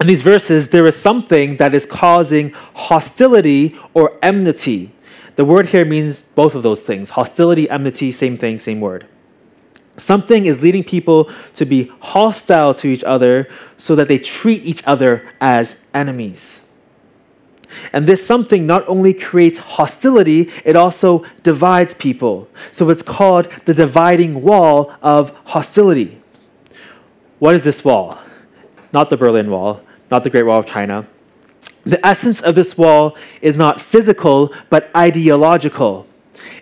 In 0.00 0.08
these 0.08 0.22
verses, 0.22 0.66
there 0.66 0.86
is 0.86 0.96
something 0.96 1.56
that 1.56 1.74
is 1.74 1.86
causing 1.86 2.50
hostility 2.74 3.78
or 3.94 4.18
enmity. 4.20 4.92
The 5.36 5.44
word 5.44 5.68
here 5.68 5.84
means 5.84 6.24
both 6.34 6.56
of 6.56 6.64
those 6.64 6.80
things 6.80 7.10
hostility, 7.10 7.70
enmity, 7.70 8.10
same 8.10 8.36
thing, 8.36 8.58
same 8.58 8.80
word. 8.80 9.06
Something 9.96 10.46
is 10.46 10.58
leading 10.60 10.84
people 10.84 11.30
to 11.54 11.64
be 11.64 11.92
hostile 12.00 12.74
to 12.74 12.88
each 12.88 13.04
other 13.04 13.48
so 13.76 13.94
that 13.94 14.08
they 14.08 14.18
treat 14.18 14.64
each 14.64 14.82
other 14.84 15.28
as 15.40 15.76
enemies. 15.92 16.60
And 17.92 18.06
this 18.06 18.26
something 18.26 18.66
not 18.66 18.86
only 18.88 19.14
creates 19.14 19.58
hostility, 19.58 20.50
it 20.64 20.76
also 20.76 21.24
divides 21.42 21.94
people. 21.94 22.48
So 22.72 22.90
it's 22.90 23.02
called 23.02 23.48
the 23.64 23.74
dividing 23.74 24.42
wall 24.42 24.94
of 25.02 25.30
hostility. 25.44 26.20
What 27.38 27.54
is 27.54 27.62
this 27.62 27.84
wall? 27.84 28.18
Not 28.92 29.10
the 29.10 29.16
Berlin 29.16 29.50
Wall, 29.50 29.80
not 30.10 30.22
the 30.22 30.30
Great 30.30 30.44
Wall 30.44 30.60
of 30.60 30.66
China. 30.66 31.08
The 31.84 32.04
essence 32.06 32.40
of 32.42 32.54
this 32.54 32.76
wall 32.78 33.16
is 33.40 33.56
not 33.56 33.80
physical, 33.80 34.54
but 34.70 34.90
ideological. 34.96 36.06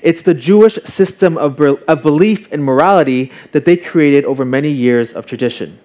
It's 0.03 0.23
the 0.23 0.35
Jewish 0.35 0.79
system 0.85 1.37
of, 1.37 1.61
of 1.61 2.03
belief 2.03 2.51
and 2.53 2.63
morality 2.63 3.33
that 3.53 3.65
they 3.65 3.77
created 3.77 4.25
over 4.25 4.45
many 4.45 4.71
years 4.71 5.13
of 5.13 5.27
tradition. 5.27 5.79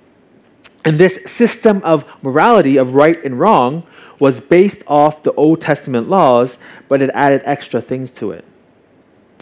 And 0.84 1.00
this 1.00 1.20
system 1.26 1.82
of 1.84 2.06
morality, 2.22 2.78
of 2.78 2.94
right 2.94 3.24
and 3.26 3.40
wrong, 3.40 3.84
was 4.20 4.40
based 4.40 4.84
off 4.88 5.24
the 5.24 5.34
Old 5.34 5.62
Testament 5.62 6.10
laws, 6.10 6.58
but 6.88 7.02
it 7.02 7.10
added 7.14 7.42
extra 7.46 7.82
things 7.82 8.12
to 8.12 8.32
it. 8.32 8.46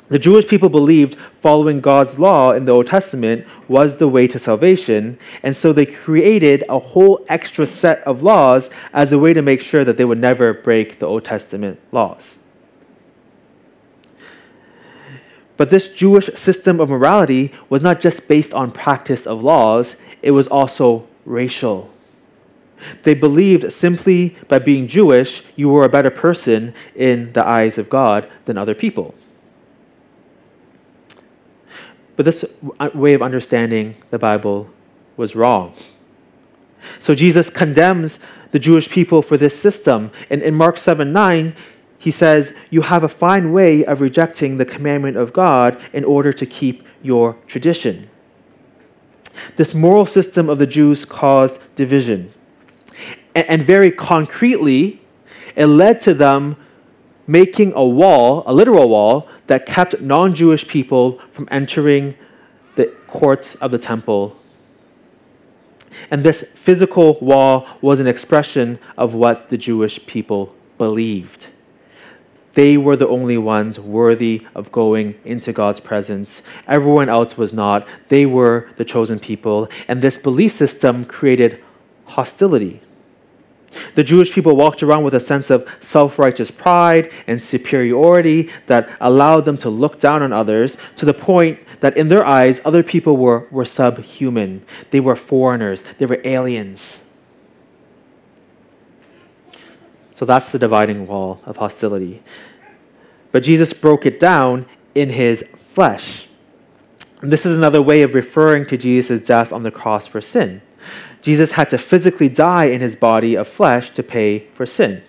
The 0.10 0.20
Jewish 0.20 0.48
people 0.48 0.70
believed 0.70 1.18
following 1.42 1.82
God's 1.82 2.20
law 2.20 2.52
in 2.52 2.66
the 2.66 2.72
Old 2.72 2.88
Testament 2.88 3.48
was 3.68 3.96
the 3.96 4.08
way 4.08 4.28
to 4.28 4.38
salvation, 4.38 5.18
and 5.44 5.56
so 5.56 5.74
they 5.74 5.86
created 5.86 6.64
a 6.70 6.78
whole 6.78 7.26
extra 7.30 7.66
set 7.66 8.00
of 8.04 8.22
laws 8.22 8.70
as 8.94 9.12
a 9.12 9.20
way 9.20 9.34
to 9.34 9.42
make 9.42 9.62
sure 9.62 9.84
that 9.86 9.98
they 9.98 10.06
would 10.06 10.20
never 10.20 10.54
break 10.54 11.00
the 11.00 11.06
Old 11.06 11.26
Testament 11.26 11.80
laws. 11.92 12.38
But 15.56 15.70
this 15.70 15.88
Jewish 15.90 16.30
system 16.34 16.80
of 16.80 16.90
morality 16.90 17.52
was 17.70 17.82
not 17.82 18.02
just 18.02 18.28
based 18.28 18.54
on 18.54 18.72
practice 18.72 19.28
of 19.28 19.44
laws, 19.44 19.96
it 20.22 20.32
was 20.32 20.48
also 20.48 21.08
racial. 21.26 21.90
They 23.04 23.14
believed 23.14 23.72
simply 23.72 24.36
by 24.48 24.60
being 24.60 24.88
Jewish, 24.88 25.44
you 25.56 25.70
were 25.70 25.86
a 25.86 25.90
better 25.90 26.10
person 26.10 26.74
in 26.96 27.32
the 27.34 27.46
eyes 27.46 27.78
of 27.78 27.90
God 27.90 28.30
than 28.46 28.58
other 28.58 28.76
people. 28.76 29.14
But 32.16 32.26
this 32.26 32.46
way 32.94 33.14
of 33.14 33.22
understanding 33.22 33.96
the 34.12 34.20
Bible 34.20 34.70
was 35.18 35.36
wrong. 35.36 35.76
So 37.00 37.16
Jesus 37.16 37.50
condemns 37.50 38.20
the 38.52 38.60
Jewish 38.60 38.90
people 38.90 39.22
for 39.22 39.38
this 39.38 39.60
system. 39.60 40.12
And 40.30 40.42
in 40.42 40.54
Mark 40.54 40.78
7 40.78 41.12
9, 41.12 41.56
he 42.04 42.12
says, 42.12 42.52
You 42.70 42.82
have 42.82 43.06
a 43.06 43.08
fine 43.08 43.54
way 43.54 43.86
of 43.86 44.02
rejecting 44.02 44.58
the 44.58 44.66
commandment 44.66 45.16
of 45.16 45.32
God 45.32 45.82
in 45.94 46.04
order 46.04 46.34
to 46.34 46.46
keep 46.46 46.84
your 47.02 47.38
tradition. 47.48 48.10
This 49.56 49.74
moral 49.74 50.06
system 50.06 50.50
of 50.50 50.60
the 50.60 50.68
Jews 50.68 51.06
caused 51.06 51.60
division. 51.78 52.34
And, 53.34 53.66
very 53.66 53.90
concretely, 53.90 55.02
it 55.56 55.68
led 55.68 56.02
to 56.02 56.14
them 56.14 56.58
making 57.26 57.72
a 57.74 57.86
wall, 57.86 58.44
a 58.46 58.54
literal 58.54 58.90
wall, 58.90 59.30
that 59.48 59.66
kept 59.66 60.02
non 60.02 60.36
Jewish 60.36 60.68
people 60.68 61.22
from 61.32 61.48
entering 61.52 62.16
the 62.76 62.88
courts 63.08 63.56
of 63.62 63.72
the 63.72 63.78
temple. 63.78 64.36
And 66.12 66.22
this 66.22 66.44
physical 66.54 67.18
wall 67.22 67.66
was 67.80 68.02
an 68.02 68.08
expression 68.08 68.78
of 68.98 69.14
what 69.14 69.48
the 69.48 69.58
Jewish 69.58 70.06
people 70.06 70.54
believed. 70.78 71.48
They 72.54 72.78
were 72.78 72.96
the 72.96 73.08
only 73.08 73.38
ones 73.38 73.80
worthy 73.80 74.46
of 74.54 74.72
going 74.72 75.16
into 75.26 75.52
God's 75.52 75.80
presence. 75.80 76.42
Everyone 76.68 77.10
else 77.10 77.36
was 77.36 77.52
not. 77.52 77.88
They 78.10 78.26
were 78.26 78.70
the 78.78 78.86
chosen 78.86 79.20
people. 79.20 79.70
And 79.88 80.02
this 80.02 80.18
belief 80.18 80.56
system 80.56 81.06
created 81.06 81.64
hostility. 82.06 82.82
The 83.96 84.04
Jewish 84.04 84.32
people 84.32 84.56
walked 84.56 84.84
around 84.84 85.04
with 85.04 85.16
a 85.16 85.20
sense 85.20 85.50
of 85.50 85.68
self 85.80 86.20
righteous 86.20 86.52
pride 86.52 87.12
and 87.26 87.42
superiority 87.42 88.52
that 88.68 88.90
allowed 89.02 89.46
them 89.46 89.58
to 89.58 89.70
look 89.70 90.00
down 90.00 90.22
on 90.22 90.32
others 90.32 90.78
to 90.98 91.06
the 91.06 91.14
point 91.14 91.60
that 91.82 91.98
in 91.98 92.08
their 92.08 92.26
eyes, 92.26 92.62
other 92.64 92.84
people 92.84 93.18
were, 93.18 93.48
were 93.52 93.66
subhuman. 93.66 94.64
They 94.92 95.00
were 95.00 95.16
foreigners, 95.16 95.82
they 95.98 96.06
were 96.06 96.22
aliens. 96.24 97.00
So 100.16 100.26
that's 100.26 100.52
the 100.52 100.60
dividing 100.60 101.08
wall 101.08 101.42
of 101.46 101.58
hostility. 101.58 102.22
But 103.32 103.44
Jesus 103.44 103.74
broke 103.74 104.06
it 104.06 104.20
down 104.20 104.68
in 104.94 105.10
his 105.10 105.44
flesh. 105.74 106.28
And 107.22 107.32
this 107.32 107.46
is 107.46 107.56
another 107.56 107.82
way 107.82 108.02
of 108.02 108.14
referring 108.14 108.66
to 108.68 108.78
Jesus' 108.78 109.22
death 109.22 109.52
on 109.52 109.64
the 109.64 109.72
cross 109.72 110.08
for 110.08 110.22
sin. 110.22 110.62
Jesus 111.22 111.52
had 111.52 111.70
to 111.70 111.78
physically 111.78 112.30
die 112.30 112.66
in 112.66 112.82
his 112.82 112.96
body 112.96 113.36
of 113.36 113.48
flesh 113.48 113.90
to 113.92 114.04
pay 114.04 114.48
for 114.54 114.66
sin. 114.66 115.02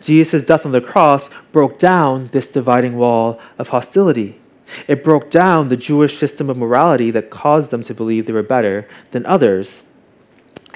Jesus' 0.00 0.44
death 0.44 0.64
on 0.64 0.72
the 0.72 0.80
cross 0.80 1.28
broke 1.52 1.78
down 1.78 2.28
this 2.32 2.46
dividing 2.46 2.96
wall 2.96 3.40
of 3.58 3.68
hostility. 3.68 4.40
It 4.88 5.04
broke 5.04 5.30
down 5.30 5.68
the 5.68 5.76
Jewish 5.76 6.18
system 6.18 6.48
of 6.48 6.56
morality 6.56 7.10
that 7.10 7.30
caused 7.30 7.70
them 7.70 7.82
to 7.84 7.94
believe 7.94 8.26
they 8.26 8.32
were 8.32 8.42
better 8.42 8.88
than 9.10 9.26
others 9.26 9.82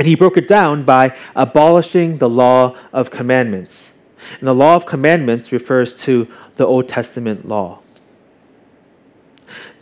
and 0.01 0.09
he 0.09 0.15
broke 0.15 0.39
it 0.39 0.49
down 0.49 0.83
by 0.83 1.15
abolishing 1.37 2.17
the 2.17 2.29
law 2.29 2.75
of 2.91 3.11
commandments. 3.11 3.93
And 4.39 4.49
the 4.49 4.55
law 4.55 4.75
of 4.75 4.87
commandments 4.87 5.53
refers 5.53 5.93
to 6.05 6.27
the 6.57 6.65
Old 6.65 6.89
Testament 6.89 7.47
law. 7.47 7.81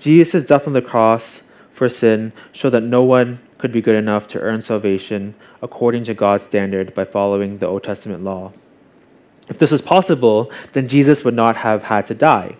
Jesus' 0.00 0.42
death 0.42 0.66
on 0.66 0.72
the 0.72 0.83
cross 0.83 1.42
for 1.72 1.88
sin 1.88 2.33
showed 2.50 2.70
that 2.70 2.83
no 2.83 3.04
one 3.04 3.38
could 3.59 3.70
be 3.70 3.81
good 3.81 3.94
enough 3.94 4.26
to 4.28 4.40
earn 4.40 4.61
salvation 4.61 5.37
according 5.62 6.02
to 6.02 6.14
God's 6.14 6.46
standard 6.46 6.96
by 6.96 7.04
following 7.04 7.59
the 7.59 7.68
Old 7.68 7.85
Testament 7.85 8.24
law. 8.24 8.52
If 9.48 9.61
this 9.61 9.70
was 9.70 9.83
possible, 9.83 10.50
then 10.72 10.88
Jesus 10.88 11.22
would 11.22 11.35
not 11.35 11.59
have 11.59 11.85
had 11.85 12.07
to 12.07 12.14
die. 12.16 12.57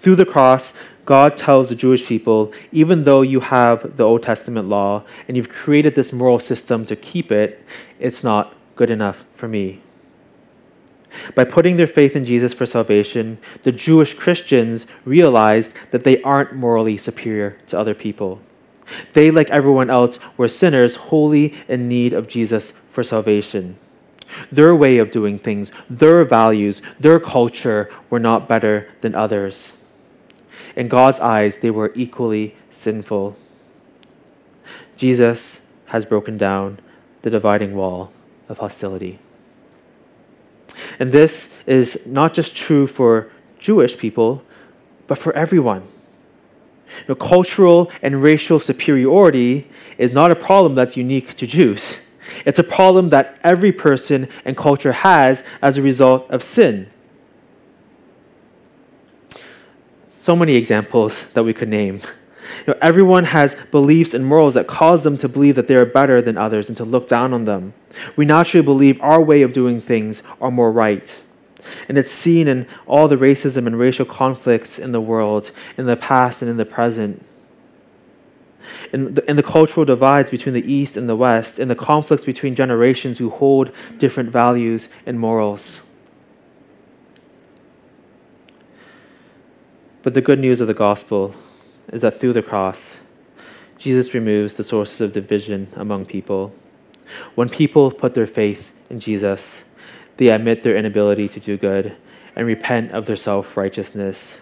Through 0.00 0.16
the 0.16 0.24
cross, 0.24 0.72
God 1.04 1.36
tells 1.36 1.70
the 1.70 1.74
Jewish 1.74 2.04
people, 2.04 2.52
even 2.70 3.04
though 3.04 3.22
you 3.22 3.40
have 3.40 3.96
the 3.96 4.04
Old 4.04 4.22
Testament 4.22 4.68
law 4.68 5.04
and 5.26 5.36
you've 5.36 5.48
created 5.48 5.94
this 5.94 6.12
moral 6.12 6.38
system 6.38 6.84
to 6.84 6.96
keep 6.96 7.32
it, 7.32 7.64
it's 7.98 8.22
not 8.22 8.54
good 8.76 8.90
enough 8.90 9.24
for 9.34 9.48
me. 9.48 9.80
By 11.34 11.44
putting 11.44 11.76
their 11.76 11.86
faith 11.86 12.14
in 12.14 12.24
Jesus 12.24 12.52
for 12.52 12.66
salvation, 12.66 13.38
the 13.62 13.72
Jewish 13.72 14.14
Christians 14.14 14.86
realized 15.04 15.70
that 15.90 16.04
they 16.04 16.20
aren't 16.22 16.54
morally 16.54 16.98
superior 16.98 17.56
to 17.68 17.78
other 17.78 17.94
people. 17.94 18.40
They, 19.14 19.30
like 19.30 19.50
everyone 19.50 19.90
else, 19.90 20.18
were 20.36 20.48
sinners 20.48 20.96
wholly 20.96 21.54
in 21.68 21.88
need 21.88 22.12
of 22.12 22.28
Jesus 22.28 22.72
for 22.92 23.02
salvation. 23.02 23.78
Their 24.52 24.74
way 24.74 24.98
of 24.98 25.10
doing 25.10 25.38
things, 25.38 25.70
their 25.88 26.24
values, 26.24 26.82
their 27.00 27.18
culture 27.20 27.90
were 28.10 28.18
not 28.18 28.48
better 28.48 28.88
than 29.00 29.14
others. 29.14 29.72
In 30.76 30.88
God's 30.88 31.20
eyes, 31.20 31.58
they 31.60 31.70
were 31.70 31.92
equally 31.94 32.56
sinful. 32.70 33.36
Jesus 34.96 35.60
has 35.86 36.04
broken 36.04 36.36
down 36.36 36.80
the 37.22 37.30
dividing 37.30 37.74
wall 37.74 38.12
of 38.48 38.58
hostility. 38.58 39.18
And 40.98 41.10
this 41.12 41.48
is 41.66 41.98
not 42.04 42.34
just 42.34 42.54
true 42.54 42.86
for 42.86 43.30
Jewish 43.58 43.96
people, 43.96 44.42
but 45.06 45.18
for 45.18 45.34
everyone. 45.34 45.86
You 47.06 47.14
cultural 47.14 47.90
and 48.02 48.22
racial 48.22 48.60
superiority 48.60 49.68
is 49.98 50.12
not 50.12 50.30
a 50.30 50.36
problem 50.36 50.74
that's 50.74 50.96
unique 50.96 51.34
to 51.36 51.46
Jews. 51.46 51.96
It's 52.44 52.58
a 52.58 52.64
problem 52.64 53.08
that 53.10 53.38
every 53.42 53.72
person 53.72 54.28
and 54.44 54.56
culture 54.56 54.92
has 54.92 55.42
as 55.62 55.78
a 55.78 55.82
result 55.82 56.30
of 56.30 56.42
sin. 56.42 56.90
so 60.28 60.36
many 60.36 60.56
examples 60.56 61.24
that 61.32 61.42
we 61.42 61.54
could 61.54 61.70
name. 61.70 62.02
You 62.66 62.74
know, 62.74 62.78
everyone 62.82 63.24
has 63.24 63.56
beliefs 63.70 64.12
and 64.12 64.26
morals 64.26 64.52
that 64.52 64.66
cause 64.66 65.02
them 65.02 65.16
to 65.16 65.26
believe 65.26 65.54
that 65.54 65.68
they 65.68 65.74
are 65.74 65.86
better 65.86 66.20
than 66.20 66.36
others 66.36 66.68
and 66.68 66.76
to 66.76 66.84
look 66.84 67.08
down 67.08 67.32
on 67.32 67.46
them. 67.46 67.72
We 68.14 68.26
naturally 68.26 68.62
believe 68.62 69.00
our 69.00 69.22
way 69.22 69.40
of 69.40 69.54
doing 69.54 69.80
things 69.80 70.22
are 70.38 70.50
more 70.50 70.70
right. 70.70 71.16
And 71.88 71.96
it's 71.96 72.10
seen 72.10 72.46
in 72.46 72.66
all 72.86 73.08
the 73.08 73.16
racism 73.16 73.66
and 73.66 73.78
racial 73.78 74.04
conflicts 74.04 74.78
in 74.78 74.92
the 74.92 75.00
world, 75.00 75.50
in 75.78 75.86
the 75.86 75.96
past 75.96 76.42
and 76.42 76.50
in 76.50 76.58
the 76.58 76.66
present. 76.66 77.24
In 78.92 79.14
the, 79.14 79.30
in 79.30 79.36
the 79.36 79.42
cultural 79.42 79.84
divides 79.84 80.30
between 80.30 80.54
the 80.54 80.72
East 80.72 80.96
and 80.96 81.08
the 81.08 81.16
West, 81.16 81.58
in 81.58 81.68
the 81.68 81.74
conflicts 81.74 82.24
between 82.24 82.54
generations 82.54 83.18
who 83.18 83.30
hold 83.30 83.70
different 83.98 84.30
values 84.30 84.88
and 85.06 85.18
morals. 85.18 85.80
But 90.02 90.14
the 90.14 90.20
good 90.20 90.38
news 90.38 90.60
of 90.60 90.68
the 90.68 90.74
gospel 90.74 91.34
is 91.92 92.02
that 92.02 92.20
through 92.20 92.32
the 92.32 92.42
cross, 92.42 92.96
Jesus 93.78 94.14
removes 94.14 94.54
the 94.54 94.62
sources 94.62 95.00
of 95.00 95.12
division 95.12 95.68
among 95.76 96.06
people. 96.06 96.52
When 97.34 97.48
people 97.48 97.90
put 97.90 98.14
their 98.14 98.26
faith 98.26 98.70
in 98.90 99.00
Jesus, 99.00 99.62
they 100.16 100.28
admit 100.28 100.62
their 100.62 100.76
inability 100.76 101.28
to 101.28 101.40
do 101.40 101.56
good 101.56 101.96
and 102.34 102.46
repent 102.46 102.92
of 102.92 103.06
their 103.06 103.16
self 103.16 103.56
righteousness. 103.56 104.40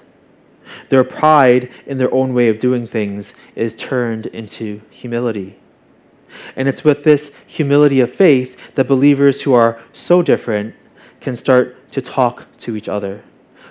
Their 0.88 1.04
pride 1.04 1.70
in 1.86 1.98
their 1.98 2.12
own 2.12 2.34
way 2.34 2.48
of 2.48 2.58
doing 2.58 2.86
things 2.86 3.34
is 3.54 3.74
turned 3.74 4.26
into 4.26 4.80
humility. 4.90 5.58
And 6.54 6.68
it's 6.68 6.84
with 6.84 7.04
this 7.04 7.30
humility 7.46 8.00
of 8.00 8.12
faith 8.12 8.56
that 8.74 8.88
believers 8.88 9.42
who 9.42 9.52
are 9.54 9.80
so 9.92 10.22
different 10.22 10.74
can 11.20 11.36
start 11.36 11.90
to 11.92 12.02
talk 12.02 12.46
to 12.58 12.76
each 12.76 12.88
other, 12.88 13.22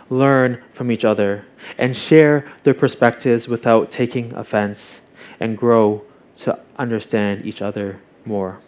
learn 0.10 0.62
from 0.74 0.92
each 0.92 1.06
other, 1.06 1.46
and 1.78 1.96
share 1.96 2.52
their 2.64 2.74
perspectives 2.74 3.48
without 3.48 3.90
taking 3.90 4.34
offense, 4.34 5.00
and 5.40 5.58
grow 5.58 6.04
to 6.38 6.58
understand 6.78 7.46
each 7.46 7.62
other 7.62 8.00
more. 8.26 8.62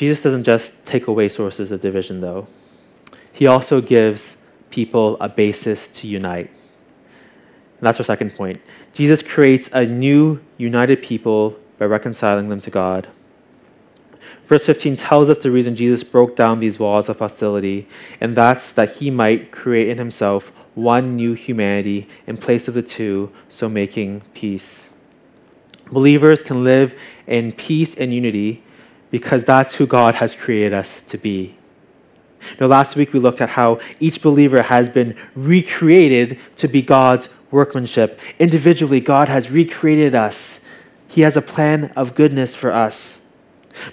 Jesus 0.00 0.22
doesn't 0.22 0.44
just 0.44 0.72
take 0.86 1.08
away 1.08 1.28
sources 1.28 1.70
of 1.70 1.82
division, 1.82 2.22
though. 2.22 2.46
He 3.34 3.46
also 3.46 3.82
gives 3.82 4.34
people 4.70 5.18
a 5.20 5.28
basis 5.28 5.88
to 5.88 6.06
unite. 6.08 6.46
And 6.46 7.86
that's 7.86 7.98
our 7.98 8.04
second 8.04 8.34
point. 8.34 8.62
Jesus 8.94 9.20
creates 9.20 9.68
a 9.74 9.84
new, 9.84 10.40
united 10.56 11.02
people 11.02 11.54
by 11.78 11.84
reconciling 11.84 12.48
them 12.48 12.60
to 12.60 12.70
God. 12.70 13.08
Verse 14.46 14.64
15 14.64 14.96
tells 14.96 15.28
us 15.28 15.36
the 15.36 15.50
reason 15.50 15.76
Jesus 15.76 16.02
broke 16.02 16.34
down 16.34 16.60
these 16.60 16.78
walls 16.78 17.10
of 17.10 17.18
hostility, 17.18 17.86
and 18.22 18.34
that's 18.34 18.72
that 18.72 18.92
he 18.92 19.10
might 19.10 19.52
create 19.52 19.90
in 19.90 19.98
himself 19.98 20.50
one 20.74 21.14
new 21.14 21.34
humanity 21.34 22.08
in 22.26 22.38
place 22.38 22.68
of 22.68 22.72
the 22.72 22.80
two, 22.82 23.30
so 23.50 23.68
making 23.68 24.22
peace. 24.32 24.88
Believers 25.92 26.42
can 26.42 26.64
live 26.64 26.94
in 27.26 27.52
peace 27.52 27.94
and 27.96 28.14
unity 28.14 28.62
because 29.10 29.44
that's 29.44 29.74
who 29.74 29.86
God 29.86 30.14
has 30.16 30.34
created 30.34 30.72
us 30.72 31.02
to 31.08 31.18
be. 31.18 31.56
Now, 32.58 32.66
last 32.66 32.96
week 32.96 33.12
we 33.12 33.20
looked 33.20 33.40
at 33.40 33.50
how 33.50 33.80
each 33.98 34.22
believer 34.22 34.62
has 34.62 34.88
been 34.88 35.16
recreated 35.34 36.38
to 36.56 36.68
be 36.68 36.82
God's 36.82 37.28
workmanship. 37.50 38.18
Individually, 38.38 39.00
God 39.00 39.28
has 39.28 39.50
recreated 39.50 40.14
us. 40.14 40.60
He 41.08 41.22
has 41.22 41.36
a 41.36 41.42
plan 41.42 41.92
of 41.96 42.14
goodness 42.14 42.54
for 42.54 42.72
us. 42.72 43.18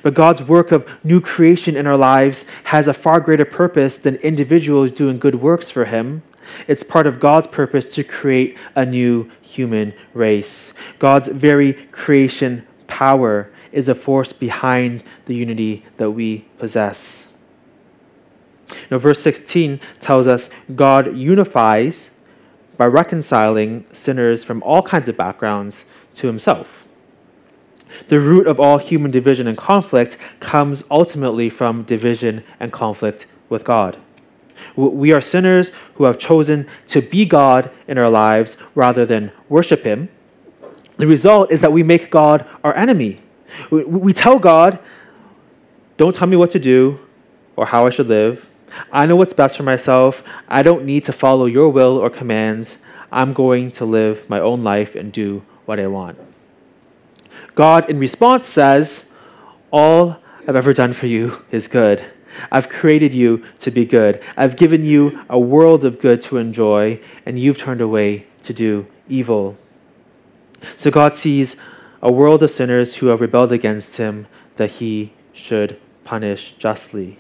But 0.02 0.14
God's 0.14 0.42
work 0.42 0.72
of 0.72 0.88
new 1.04 1.22
creation 1.22 1.76
in 1.76 1.88
our 1.88 1.98
lives 1.98 2.46
has 2.66 2.88
a 2.88 2.94
far 2.94 3.20
greater 3.20 3.46
purpose 3.46 3.96
than 3.96 4.16
individuals 4.18 4.92
doing 4.92 5.20
good 5.20 5.36
works 5.36 5.70
for 5.70 5.86
Him. 5.86 6.24
It's 6.68 6.84
part 6.84 7.08
of 7.08 7.20
God's 7.20 7.48
purpose 7.48 7.86
to 7.96 8.04
create 8.04 8.58
a 8.76 8.86
new 8.86 9.30
human 9.42 9.94
race. 10.14 10.72
God's 11.00 11.28
very 11.28 11.74
creation 11.74 12.66
power 12.88 13.52
is 13.78 13.88
a 13.88 13.94
force 13.94 14.34
behind 14.34 15.04
the 15.28 15.36
unity 15.36 15.86
that 15.98 16.10
we 16.10 16.40
possess. 16.58 17.28
Now, 18.90 18.98
verse 18.98 19.22
16 19.22 19.80
tells 20.00 20.26
us 20.26 20.50
God 20.76 21.16
unifies 21.16 22.10
by 22.76 22.88
reconciling 22.88 23.86
sinners 23.92 24.44
from 24.44 24.63
all 24.63 24.82
kinds 24.82 25.08
of 25.08 25.16
backgrounds 25.16 25.86
to 26.16 26.26
himself. 26.26 26.86
The 28.10 28.20
root 28.20 28.48
of 28.48 28.60
all 28.60 28.80
human 28.80 29.12
division 29.12 29.48
and 29.48 29.56
conflict 29.58 30.18
comes 30.40 30.84
ultimately 30.90 31.48
from 31.50 31.84
division 31.84 32.44
and 32.60 32.74
conflict 32.74 33.28
with 33.48 33.63
God. 33.63 33.98
We 34.76 35.13
are 35.13 35.22
sinners 35.22 35.72
who 35.96 36.06
have 36.06 36.18
chosen 36.18 36.68
to 36.88 37.02
be 37.02 37.26
God 37.26 37.70
in 37.88 38.00
our 38.00 38.10
lives 38.10 38.58
rather 38.74 39.06
than 39.06 39.32
worship 39.50 39.84
Him. 39.84 40.10
The 40.98 41.06
result 41.06 41.52
is 41.52 41.62
that 41.62 41.72
we 41.72 41.84
make 41.84 42.10
God 42.10 42.44
our 42.63 42.76
enemy. 42.76 43.22
We, 43.72 43.84
we 43.84 44.14
tell 44.14 44.40
God, 44.40 44.80
don't 45.98 46.16
tell 46.16 46.28
me 46.28 46.38
what 46.38 46.52
to 46.52 46.60
do 46.60 47.00
or 47.56 47.66
how 47.66 47.88
I 47.88 47.90
should 47.90 48.08
live. 48.08 48.46
I 48.92 49.06
know 49.06 49.16
what's 49.16 49.34
best 49.34 49.58
for 49.58 49.64
myself. 49.64 50.24
I 50.48 50.62
don't 50.62 50.86
need 50.86 51.06
to 51.06 51.14
follow 51.14 51.46
your 51.46 51.70
will 51.70 51.98
or 51.98 52.10
commands. 52.10 52.78
I'm 53.12 53.34
going 53.34 53.72
to 53.72 53.86
live 53.86 54.30
my 54.30 54.40
own 54.40 54.64
life 54.64 54.96
and 54.96 55.12
do 55.12 55.44
what 55.66 55.80
I 55.80 55.88
want. 55.88 56.20
God, 57.56 57.90
in 57.90 57.98
response, 57.98 58.48
says, 58.48 59.04
All 59.72 60.18
I've 60.48 60.56
ever 60.56 60.74
done 60.74 60.94
for 60.94 61.08
you 61.08 61.44
is 61.52 61.68
good. 61.68 62.06
I've 62.52 62.70
created 62.70 63.14
you 63.14 63.44
to 63.60 63.72
be 63.72 63.86
good. 63.86 64.24
I've 64.36 64.56
given 64.56 64.84
you 64.84 65.20
a 65.30 65.40
world 65.40 65.86
of 65.86 66.00
good 66.00 66.22
to 66.24 66.38
enjoy, 66.38 67.02
and 67.26 67.40
you've 67.40 67.58
turned 67.58 67.82
away 67.82 68.28
to 68.44 68.54
do 68.54 68.86
evil. 69.10 69.58
So 70.76 70.92
God 70.92 71.16
sees 71.16 71.56
a 72.02 72.12
world 72.12 72.44
of 72.44 72.52
sinners 72.52 72.96
who 72.96 73.08
have 73.08 73.22
rebelled 73.22 73.52
against 73.52 73.98
him 73.98 74.28
that 74.58 74.72
he 74.72 75.14
should 75.34 75.80
punish 76.04 76.54
justly. 76.58 77.20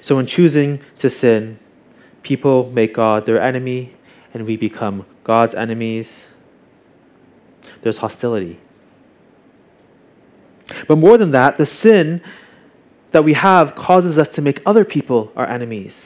So, 0.00 0.18
in 0.18 0.26
choosing 0.26 0.80
to 0.98 1.08
sin, 1.08 1.58
people 2.22 2.70
make 2.70 2.94
God 2.94 3.26
their 3.26 3.40
enemy, 3.40 3.94
and 4.34 4.46
we 4.46 4.56
become 4.56 5.06
God's 5.24 5.54
enemies. 5.54 6.24
There's 7.82 7.98
hostility. 7.98 8.60
But 10.86 10.96
more 10.96 11.18
than 11.18 11.30
that, 11.32 11.56
the 11.56 11.66
sin 11.66 12.22
that 13.12 13.24
we 13.24 13.34
have 13.34 13.74
causes 13.74 14.18
us 14.18 14.28
to 14.30 14.42
make 14.42 14.62
other 14.64 14.84
people 14.84 15.32
our 15.34 15.46
enemies. 15.48 16.04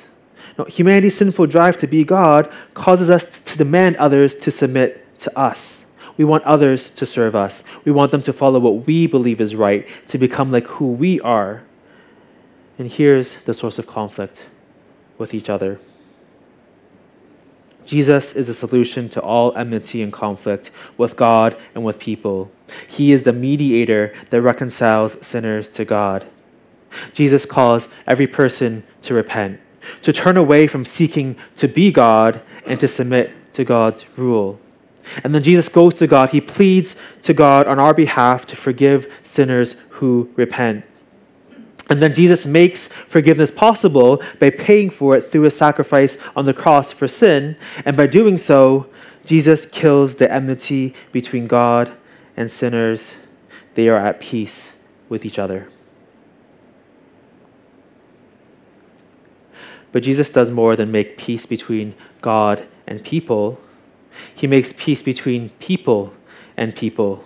Humanity's 0.69 1.17
sinful 1.17 1.47
drive 1.47 1.77
to 1.79 1.87
be 1.87 2.05
God 2.05 2.53
causes 2.75 3.11
us 3.11 3.25
to 3.25 3.59
demand 3.59 3.97
others 3.97 4.35
to 4.37 4.51
submit 4.51 5.19
to 5.19 5.39
us. 5.39 5.84
We 6.17 6.25
want 6.25 6.45
others 6.45 6.91
to 6.91 7.07
serve 7.07 7.35
us. 7.35 7.63
We 7.85 7.93
want 7.93 8.11
them 8.11 8.23
to 8.23 8.33
follow 8.33 8.61
what 8.61 8.87
we 8.87 9.07
believe 9.07 9.41
is 9.41 9.55
right, 9.55 9.87
to 10.09 10.19
become 10.19 10.53
like 10.53 10.67
who 10.67 10.87
we 10.87 11.21
are. 11.21 11.63
And 12.79 12.91
here's 12.91 13.37
the 13.45 13.55
source 13.55 13.79
of 13.79 13.87
conflict 13.87 14.45
with 15.19 15.35
each 15.35 15.49
other. 15.49 15.81
Jesus 17.87 18.33
is 18.33 18.47
the 18.47 18.55
solution 18.55 19.09
to 19.11 19.21
all 19.21 19.55
enmity 19.57 20.03
and 20.03 20.13
conflict 20.13 20.71
with 20.97 21.17
God 21.17 21.57
and 21.75 21.85
with 21.85 21.99
people. 21.99 22.51
He 22.89 23.13
is 23.13 23.25
the 23.25 23.33
mediator 23.33 24.15
that 24.31 24.41
reconciles 24.41 25.17
sinners 25.21 25.69
to 25.71 25.85
God. 25.85 26.27
Jesus 27.13 27.45
calls 27.45 27.89
every 28.07 28.27
person 28.27 28.85
to 29.03 29.15
repent, 29.15 29.61
to 30.03 30.13
turn 30.13 30.37
away 30.37 30.67
from 30.67 30.85
seeking 30.85 31.37
to 31.57 31.69
be 31.69 31.93
God 31.93 32.41
and 32.67 32.81
to 32.81 32.89
submit 32.89 33.53
to 33.55 33.65
God's 33.65 34.05
rule. 34.17 34.59
And 35.23 35.35
then 35.35 35.43
Jesus 35.43 35.69
goes 35.69 35.95
to 35.95 36.07
God. 36.07 36.31
He 36.31 36.41
pleads 36.41 36.97
to 37.23 37.35
God 37.35 37.67
on 37.67 37.79
our 37.79 37.95
behalf 37.95 38.47
to 38.47 38.57
forgive 38.57 39.11
sinners 39.23 39.77
who 39.91 40.31
repent. 40.37 40.85
And 41.91 42.03
then 42.03 42.15
Jesus 42.15 42.47
makes 42.47 42.89
forgiveness 43.09 43.51
possible 43.51 44.23
by 44.41 44.51
paying 44.51 44.91
for 44.91 45.17
it 45.17 45.31
through 45.31 45.45
a 45.45 45.51
sacrifice 45.51 46.17
on 46.35 46.47
the 46.47 46.55
cross 46.55 46.93
for 46.93 47.07
sin. 47.07 47.57
And 47.85 47.97
by 47.97 48.07
doing 48.07 48.39
so, 48.39 48.87
Jesus 49.27 49.67
kills 49.67 50.15
the 50.15 50.31
enmity 50.33 50.95
between 51.13 51.47
God 51.47 51.93
and 52.37 52.51
sinners. 52.51 53.17
They 53.75 53.89
are 53.89 53.99
at 53.99 54.21
peace 54.21 54.71
with 55.09 55.25
each 55.25 55.39
other. 55.39 55.69
But 59.93 60.03
Jesus 60.03 60.29
does 60.29 60.51
more 60.51 60.75
than 60.75 60.91
make 60.91 61.17
peace 61.17 61.47
between 61.47 61.95
God 62.21 62.67
and 62.87 63.05
people. 63.05 63.61
He 64.35 64.47
makes 64.47 64.73
peace 64.77 65.03
between 65.03 65.51
people 65.61 66.13
and 66.57 66.75
people. 66.75 67.25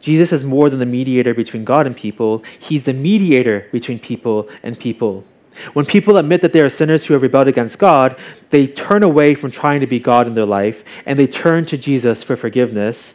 Jesus 0.00 0.32
is 0.32 0.44
more 0.44 0.70
than 0.70 0.78
the 0.78 0.86
mediator 0.86 1.34
between 1.34 1.64
God 1.64 1.86
and 1.86 1.96
people, 1.96 2.44
He's 2.58 2.84
the 2.84 2.92
mediator 2.92 3.68
between 3.72 3.98
people 3.98 4.48
and 4.62 4.78
people. 4.78 5.24
When 5.72 5.86
people 5.86 6.16
admit 6.16 6.40
that 6.42 6.52
they 6.52 6.60
are 6.60 6.68
sinners 6.68 7.04
who 7.04 7.14
have 7.14 7.22
rebelled 7.22 7.48
against 7.48 7.78
God, 7.78 8.16
they 8.50 8.66
turn 8.66 9.02
away 9.02 9.34
from 9.34 9.50
trying 9.50 9.80
to 9.80 9.86
be 9.86 9.98
God 9.98 10.26
in 10.26 10.34
their 10.34 10.46
life 10.46 10.84
and 11.04 11.18
they 11.18 11.26
turn 11.26 11.66
to 11.66 11.76
Jesus 11.76 12.22
for 12.22 12.36
forgiveness. 12.36 13.14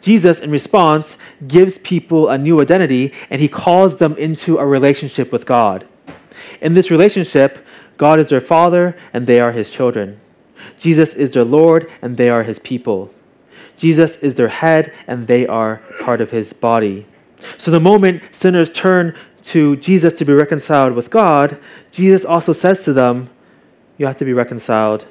Jesus, 0.00 0.40
in 0.40 0.50
response, 0.50 1.16
gives 1.46 1.78
people 1.78 2.28
a 2.28 2.36
new 2.36 2.60
identity 2.60 3.12
and 3.30 3.40
he 3.40 3.48
calls 3.48 3.96
them 3.96 4.16
into 4.16 4.58
a 4.58 4.66
relationship 4.66 5.32
with 5.32 5.46
God. 5.46 5.86
In 6.60 6.74
this 6.74 6.90
relationship, 6.90 7.64
God 7.96 8.20
is 8.20 8.28
their 8.28 8.40
father 8.40 8.96
and 9.12 9.26
they 9.26 9.40
are 9.40 9.52
his 9.52 9.70
children. 9.70 10.20
Jesus 10.78 11.14
is 11.14 11.32
their 11.32 11.44
Lord, 11.44 11.90
and 12.00 12.16
they 12.16 12.28
are 12.28 12.42
his 12.42 12.58
people. 12.58 13.12
Jesus 13.76 14.16
is 14.16 14.34
their 14.34 14.48
head, 14.48 14.92
and 15.06 15.26
they 15.26 15.46
are 15.46 15.82
part 16.00 16.20
of 16.20 16.30
his 16.30 16.52
body. 16.52 17.06
So 17.58 17.70
the 17.70 17.80
moment 17.80 18.22
sinners 18.32 18.70
turn 18.70 19.16
to 19.44 19.76
Jesus 19.76 20.12
to 20.14 20.24
be 20.24 20.32
reconciled 20.32 20.94
with 20.94 21.10
God, 21.10 21.58
Jesus 21.90 22.24
also 22.24 22.52
says 22.52 22.84
to 22.84 22.92
them, 22.92 23.30
You 23.98 24.06
have 24.06 24.18
to 24.18 24.24
be 24.24 24.32
reconciled 24.32 25.06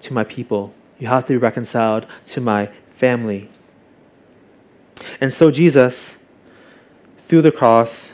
to 0.00 0.12
my 0.12 0.24
people. 0.24 0.74
You 0.98 1.08
have 1.08 1.26
to 1.26 1.32
be 1.34 1.36
reconciled 1.36 2.06
to 2.26 2.40
my 2.40 2.70
family. 2.96 3.50
And 5.20 5.32
so 5.32 5.50
Jesus, 5.50 6.16
through 7.28 7.42
the 7.42 7.52
cross, 7.52 8.12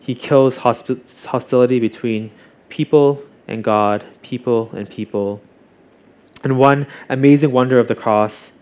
he 0.00 0.14
kills 0.14 0.58
hostility 0.58 1.80
between 1.80 2.30
people 2.68 3.22
and 3.48 3.62
God, 3.64 4.04
people 4.22 4.70
and 4.72 4.88
people. 4.88 5.40
And 6.42 6.58
one 6.58 6.86
amazing 7.08 7.52
wonder 7.52 7.78
of 7.78 7.88
the 7.88 7.94
cross 7.94 8.52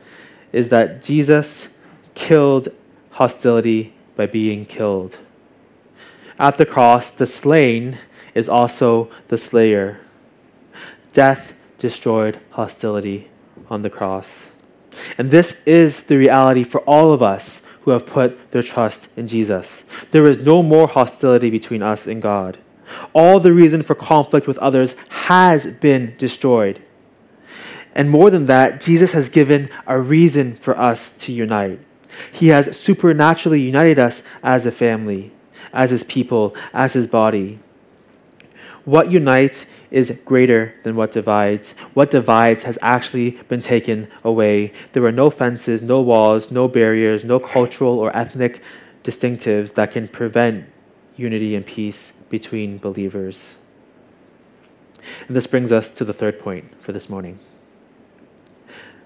is 0.53 0.69
that 0.69 1.03
Jesus 1.03 1.69
killed 2.15 2.69
hostility 3.11 3.95
by 4.17 4.27
being 4.27 4.65
killed. 4.65 5.19
At 6.39 6.57
the 6.57 6.67
cross, 6.67 7.11
the 7.11 7.27
slain 7.27 7.99
is 8.35 8.49
also 8.49 9.11
the 9.29 9.39
slayer. 9.39 10.01
Death 11.13 11.53
destroyed 11.79 12.41
hostility 12.51 13.31
on 13.69 13.83
the 13.83 13.91
cross. 13.91 14.51
And 15.19 15.31
this 15.31 15.57
is 15.67 16.05
the 16.05 16.17
reality 16.17 16.65
for 16.65 16.81
all 16.83 17.13
of 17.13 17.23
us 17.23 17.63
who 17.83 17.91
have 17.91 18.07
put 18.07 18.51
their 18.51 18.63
trust 18.63 19.09
in 19.17 19.29
Jesus. 19.29 19.85
There 20.11 20.29
is 20.29 20.39
no 20.39 20.63
more 20.63 20.89
hostility 20.89 21.51
between 21.51 21.83
us 21.83 22.07
and 22.07 22.23
God. 22.23 22.59
All 23.13 23.41
the 23.41 23.53
reason 23.53 23.83
for 23.83 23.95
conflict 23.95 24.47
with 24.47 24.59
others 24.59 24.97
has 25.09 25.67
been 25.67 26.15
destroyed. 26.19 26.83
And 27.95 28.11
more 28.11 28.29
than 28.29 28.47
that, 28.47 28.81
Jesus 28.81 29.13
has 29.13 29.29
given 29.29 29.71
a 29.87 29.99
reason 29.99 30.57
for 30.57 30.79
us 30.79 31.13
to 31.19 31.33
unite. 31.33 31.81
He 32.33 32.49
has 32.49 32.77
supernaturally 32.77 33.61
united 33.61 33.99
us 33.99 34.23
as 34.43 34.67
a 34.67 34.73
family, 34.73 35.33
as 35.73 35.91
his 35.91 36.05
people, 36.05 36.55
as 36.73 36.93
his 36.93 37.07
body. 37.07 37.61
What 38.85 39.11
unites 39.11 39.65
is 39.91 40.13
greater 40.25 40.75
than 40.83 40.97
what 40.97 41.13
divides. 41.13 41.75
What 41.95 42.11
divides 42.11 42.65
has 42.65 42.79
actually 42.83 43.33
been 43.49 43.63
taken 43.63 44.09
away. 44.23 44.73
There 44.93 45.05
are 45.05 45.13
no 45.13 45.31
fences, 45.31 45.83
no 45.83 46.01
walls, 46.01 46.51
no 46.51 46.69
barriers, 46.69 47.25
no 47.25 47.39
cultural 47.39 47.99
or 47.99 48.15
ethnic 48.15 48.61
distinctives 49.05 49.75
that 49.75 49.93
can 49.93 50.09
prevent 50.09 50.67
unity 51.17 51.55
and 51.55 51.65
peace 51.65 52.13
between 52.29 52.79
believers. 52.79 53.57
And 55.29 55.37
this 55.37 55.47
brings 55.47 55.71
us 55.71 55.91
to 55.93 56.05
the 56.05 56.13
third 56.13 56.41
point 56.41 56.73
for 56.83 56.93
this 56.93 57.09
morning. 57.09 57.39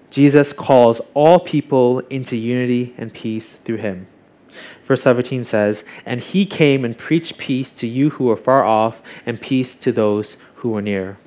Jesus 0.09 0.53
calls 0.53 1.01
all 1.13 1.39
people 1.39 1.99
into 2.09 2.35
unity 2.35 2.95
and 2.97 3.13
peace 3.13 3.55
through 3.63 3.77
him. 3.77 4.07
Verse 4.87 5.03
17 5.03 5.45
says, 5.45 5.83
And 6.05 6.19
he 6.19 6.45
came 6.45 6.83
and 6.83 6.97
preached 6.97 7.37
peace 7.37 7.69
to 7.71 7.87
you 7.87 8.09
who 8.11 8.29
are 8.31 8.37
far 8.37 8.65
off, 8.65 9.01
and 9.25 9.39
peace 9.39 9.75
to 9.77 9.91
those 9.91 10.35
who 10.55 10.75
are 10.75 10.81
near. 10.81 11.17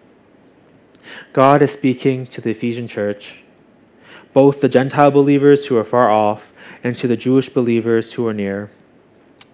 God 1.32 1.62
is 1.62 1.72
speaking 1.72 2.26
to 2.28 2.40
the 2.40 2.50
Ephesian 2.50 2.88
church, 2.88 3.38
both 4.32 4.60
the 4.60 4.68
Gentile 4.68 5.10
believers 5.10 5.66
who 5.66 5.76
are 5.76 5.84
far 5.84 6.10
off 6.10 6.42
and 6.82 6.96
to 6.98 7.06
the 7.06 7.16
Jewish 7.16 7.48
believers 7.48 8.12
who 8.12 8.26
are 8.26 8.34
near. 8.34 8.70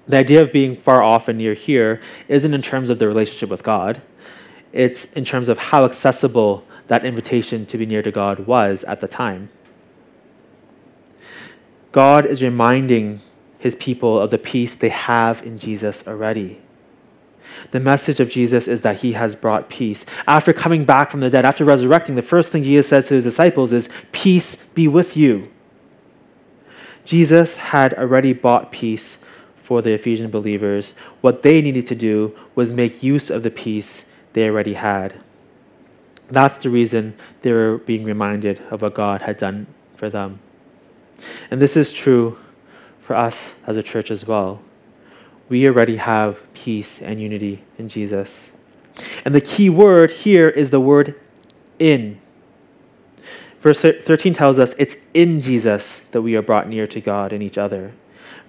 The 0.07 0.19
idea 0.19 0.43
of 0.43 0.53
being 0.53 0.77
far 0.77 1.03
off 1.03 1.29
and 1.29 1.39
near 1.39 1.55
here 1.55 2.01
isn't 2.29 2.55
in 2.55 2.63
terms 2.63 2.89
of 2.89 2.99
the 2.99 3.07
relationship 3.07 3.51
with 3.51 3.63
God, 3.63 4.01
it's 4.73 5.07
in 5.15 5.25
terms 5.25 5.49
of 5.49 5.59
how 5.59 5.85
accessible 5.85 6.65
that 6.89 7.05
invitation 7.05 7.65
to 7.67 7.79
be 7.79 7.87
near 7.87 8.03
to 8.03 8.11
God 8.11 8.41
was 8.41 8.85
at 8.85 9.01
the 9.01 9.09
time. 9.09 9.51
God 11.93 12.27
is 12.27 12.43
reminding 12.43 13.21
his 13.59 13.75
people 13.75 14.19
of 14.21 14.31
the 14.31 14.39
peace 14.39 14.75
they 14.75 14.89
have 14.89 15.43
in 15.43 15.59
Jesus 15.59 16.05
already. 16.07 16.61
The 17.71 17.81
message 17.81 18.21
of 18.21 18.29
Jesus 18.29 18.69
is 18.69 18.83
that 18.83 18.99
he 18.99 19.13
has 19.13 19.35
brought 19.35 19.69
peace. 19.69 20.05
After 20.27 20.53
coming 20.53 20.85
back 20.85 21.11
from 21.11 21.21
the 21.21 21.31
dead, 21.31 21.45
after 21.45 21.65
resurrecting, 21.65 22.15
the 22.15 22.23
first 22.23 22.51
thing 22.51 22.63
Jesus 22.63 22.89
says 22.89 23.09
to 23.09 23.15
his 23.15 23.25
disciples 23.25 23.73
is, 23.73 23.89
Peace 24.13 24.57
be 24.75 24.87
with 24.87 25.17
you. 25.17 25.51
Jesus 27.05 27.57
had 27.57 27.95
already 27.95 28.33
bought 28.33 28.71
peace 28.71 29.17
for 29.65 29.81
the 29.81 29.93
Ephesian 29.93 30.31
believers. 30.31 30.93
What 31.21 31.43
they 31.43 31.63
needed 31.63 31.87
to 31.87 31.95
do 31.95 32.37
was 32.55 32.71
make 32.71 33.03
use 33.03 33.31
of 33.31 33.43
the 33.43 33.51
peace 33.51 34.05
they 34.35 34.45
already 34.47 34.75
had. 34.75 35.21
That's 36.31 36.63
the 36.63 36.71
reason 36.71 37.17
they 37.43 37.53
were 37.53 37.79
being 37.79 38.05
reminded 38.05 38.61
of 38.71 38.83
what 38.83 38.95
God 38.95 39.23
had 39.23 39.39
done 39.39 39.67
for 39.97 40.11
them. 40.11 40.41
And 41.51 41.61
this 41.61 41.77
is 41.77 41.91
true 41.91 42.39
for 43.01 43.17
us 43.17 43.53
as 43.67 43.77
a 43.77 43.83
church 43.83 44.11
as 44.11 44.27
well. 44.27 44.61
We 45.49 45.67
already 45.67 45.97
have 45.97 46.39
peace 46.53 47.01
and 47.01 47.21
unity 47.21 47.65
in 47.79 47.89
Jesus. 47.89 48.53
And 49.25 49.35
the 49.35 49.41
key 49.41 49.71
word 49.71 50.11
here 50.11 50.49
is 50.49 50.71
the 50.71 50.81
word 50.81 51.19
in. 51.79 52.21
Verse 53.63 53.81
13 53.81 54.35
tells 54.35 54.59
us 54.59 54.75
it's 54.79 54.97
in 55.15 55.41
Jesus 55.41 56.03
that 56.13 56.23
we 56.23 56.37
are 56.37 56.43
brought 56.43 56.69
near 56.69 56.87
to 56.87 57.01
God 57.01 57.33
and 57.33 57.43
each 57.43 57.59
other. 57.59 57.93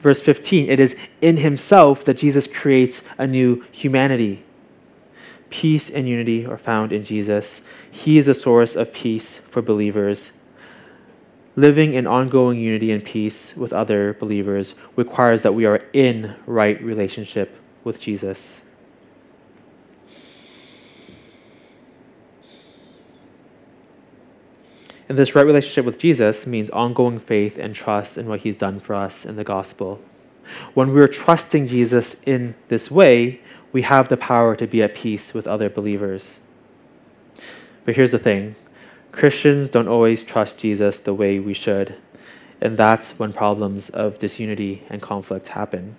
Verse 0.01 0.21
15, 0.21 0.69
it 0.69 0.79
is 0.79 0.95
in 1.21 1.37
himself 1.37 2.05
that 2.05 2.17
Jesus 2.17 2.47
creates 2.47 3.01
a 3.17 3.25
new 3.25 3.63
humanity. 3.71 4.43
Peace 5.49 5.89
and 5.89 6.07
unity 6.07 6.45
are 6.45 6.57
found 6.57 6.91
in 6.91 7.03
Jesus. 7.03 7.61
He 7.89 8.17
is 8.17 8.27
a 8.27 8.33
source 8.33 8.75
of 8.75 8.93
peace 8.93 9.39
for 9.49 9.61
believers. 9.61 10.31
Living 11.55 11.93
in 11.93 12.05
ongoing 12.05 12.59
unity 12.59 12.91
and 12.91 13.03
peace 13.03 13.55
with 13.55 13.73
other 13.73 14.13
believers 14.13 14.75
requires 14.95 15.41
that 15.41 15.53
we 15.53 15.65
are 15.65 15.83
in 15.91 16.35
right 16.45 16.81
relationship 16.81 17.57
with 17.83 17.99
Jesus. 17.99 18.61
And 25.09 25.17
this 25.17 25.33
right 25.33 25.45
relationship 25.45 25.85
with 25.85 25.97
Jesus 25.97 26.45
means 26.45 26.69
ongoing 26.69 27.19
faith 27.19 27.57
and 27.57 27.73
trust 27.73 28.17
in 28.17 28.27
what 28.27 28.41
he's 28.41 28.55
done 28.55 28.79
for 28.79 28.93
us 28.93 29.25
in 29.25 29.35
the 29.35 29.43
gospel. 29.43 29.99
When 30.75 30.93
we're 30.93 31.07
trusting 31.07 31.67
Jesus 31.67 32.15
in 32.27 32.53
this 32.69 32.91
way, 32.91 33.41
we 33.71 33.83
have 33.83 34.09
the 34.09 34.17
power 34.17 34.55
to 34.55 34.67
be 34.67 34.81
at 34.81 34.95
peace 34.95 35.33
with 35.33 35.47
other 35.47 35.69
believers. 35.69 36.39
But 37.85 37.95
here's 37.95 38.11
the 38.11 38.19
thing 38.19 38.55
Christians 39.11 39.69
don't 39.69 39.87
always 39.87 40.23
trust 40.23 40.57
Jesus 40.57 40.97
the 40.97 41.13
way 41.13 41.39
we 41.39 41.53
should, 41.53 41.95
and 42.61 42.77
that's 42.77 43.11
when 43.11 43.33
problems 43.33 43.89
of 43.89 44.19
disunity 44.19 44.83
and 44.89 45.01
conflict 45.01 45.49
happen. 45.49 45.95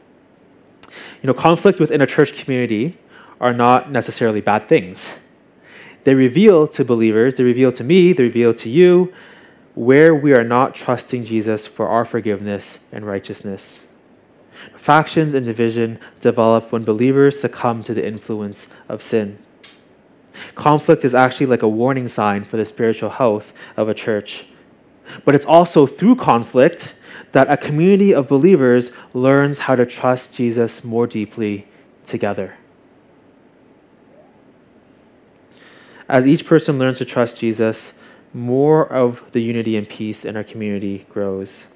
You 1.23 1.27
know, 1.27 1.35
conflict 1.35 1.79
within 1.79 2.01
a 2.01 2.07
church 2.07 2.35
community 2.35 2.99
are 3.41 3.53
not 3.53 3.91
necessarily 3.91 4.41
bad 4.41 4.69
things. 4.69 5.15
They 6.05 6.15
reveal 6.15 6.67
to 6.69 6.85
believers, 6.85 7.35
they 7.35 7.45
reveal 7.45 7.73
to 7.73 7.85
me, 7.85 8.13
they 8.13 8.25
reveal 8.25 8.55
to 8.55 8.71
you 8.71 9.13
where 9.75 10.15
we 10.15 10.35
are 10.35 10.45
not 10.45 10.75
trusting 10.75 11.25
Jesus 11.25 11.67
for 11.67 11.89
our 11.89 12.05
forgiveness 12.05 12.79
and 12.91 13.07
righteousness. 13.07 13.83
Factions 14.77 15.35
and 15.35 15.45
division 15.45 15.99
develop 16.21 16.73
when 16.73 16.85
believers 16.85 17.39
succumb 17.39 17.83
to 17.83 17.95
the 17.95 18.07
influence 18.07 18.67
of 18.89 19.03
sin. 19.03 19.39
Conflict 20.55 21.05
is 21.05 21.15
actually 21.15 21.47
like 21.47 21.63
a 21.63 21.69
warning 21.69 22.09
sign 22.09 22.45
for 22.45 22.57
the 22.57 22.65
spiritual 22.65 23.11
health 23.11 23.53
of 23.77 23.89
a 23.89 23.95
church. 23.95 24.47
But 25.25 25.35
it's 25.35 25.45
also 25.45 25.87
through 25.87 26.17
conflict 26.17 26.95
that 27.33 27.51
a 27.51 27.57
community 27.57 28.15
of 28.15 28.29
believers 28.29 28.91
learns 29.13 29.61
how 29.61 29.77
to 29.77 29.87
trust 29.87 30.33
Jesus 30.33 30.83
more 30.83 31.07
deeply 31.07 31.67
together. 32.07 32.57
As 36.09 36.27
each 36.27 36.45
person 36.45 36.79
learns 36.79 36.99
to 36.99 37.05
trust 37.05 37.37
Jesus, 37.37 37.93
more 38.35 38.91
of 38.93 39.31
the 39.33 39.41
unity 39.41 39.77
and 39.77 39.89
peace 39.89 40.25
in 40.25 40.37
our 40.37 40.45
community 40.45 41.07
grows. 41.09 41.67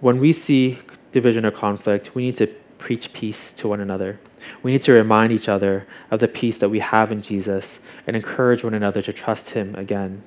When 0.00 0.18
we 0.18 0.32
see 0.32 0.78
division 1.12 1.44
or 1.44 1.50
conflict, 1.50 2.14
we 2.14 2.22
need 2.22 2.36
to 2.36 2.46
preach 2.78 3.12
peace 3.12 3.52
to 3.56 3.68
one 3.68 3.80
another. 3.80 4.18
We 4.62 4.72
need 4.72 4.82
to 4.84 4.92
remind 4.92 5.32
each 5.32 5.48
other 5.48 5.86
of 6.10 6.20
the 6.20 6.28
peace 6.28 6.56
that 6.58 6.70
we 6.70 6.80
have 6.80 7.12
in 7.12 7.20
Jesus 7.20 7.78
and 8.06 8.16
encourage 8.16 8.64
one 8.64 8.74
another 8.74 9.02
to 9.02 9.12
trust 9.12 9.50
Him 9.50 9.74
again. 9.74 10.22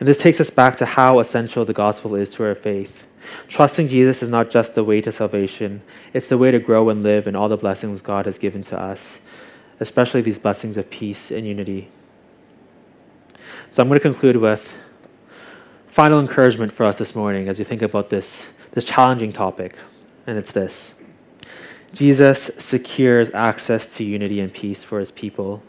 And 0.00 0.08
this 0.08 0.16
takes 0.16 0.40
us 0.40 0.48
back 0.48 0.76
to 0.76 0.86
how 0.86 1.18
essential 1.18 1.64
the 1.66 1.74
gospel 1.74 2.14
is 2.14 2.30
to 2.30 2.44
our 2.44 2.54
faith. 2.54 3.04
Trusting 3.48 3.88
Jesus 3.88 4.22
is 4.22 4.30
not 4.30 4.50
just 4.50 4.74
the 4.74 4.84
way 4.84 5.00
to 5.02 5.12
salvation, 5.12 5.82
it's 6.14 6.28
the 6.28 6.38
way 6.38 6.50
to 6.50 6.58
grow 6.58 6.88
and 6.88 7.02
live 7.02 7.26
in 7.26 7.36
all 7.36 7.48
the 7.48 7.56
blessings 7.56 8.00
God 8.00 8.24
has 8.24 8.38
given 8.38 8.62
to 8.64 8.80
us, 8.80 9.18
especially 9.80 10.22
these 10.22 10.38
blessings 10.38 10.76
of 10.76 10.88
peace 10.88 11.30
and 11.30 11.46
unity. 11.46 11.90
So 13.70 13.82
I'm 13.82 13.88
going 13.88 13.98
to 13.98 14.02
conclude 14.02 14.36
with 14.36 14.66
final 15.88 16.20
encouragement 16.20 16.72
for 16.72 16.86
us 16.86 16.96
this 16.96 17.14
morning 17.14 17.48
as 17.48 17.58
we 17.58 17.64
think 17.64 17.82
about 17.82 18.08
this 18.08 18.46
this 18.76 18.84
challenging 18.84 19.32
topic, 19.32 19.74
and 20.26 20.36
it's 20.36 20.52
this 20.52 20.94
Jesus 21.94 22.50
secures 22.58 23.30
access 23.30 23.86
to 23.96 24.04
unity 24.04 24.38
and 24.38 24.52
peace 24.52 24.84
for 24.84 25.00
his 25.00 25.10
people. 25.10 25.62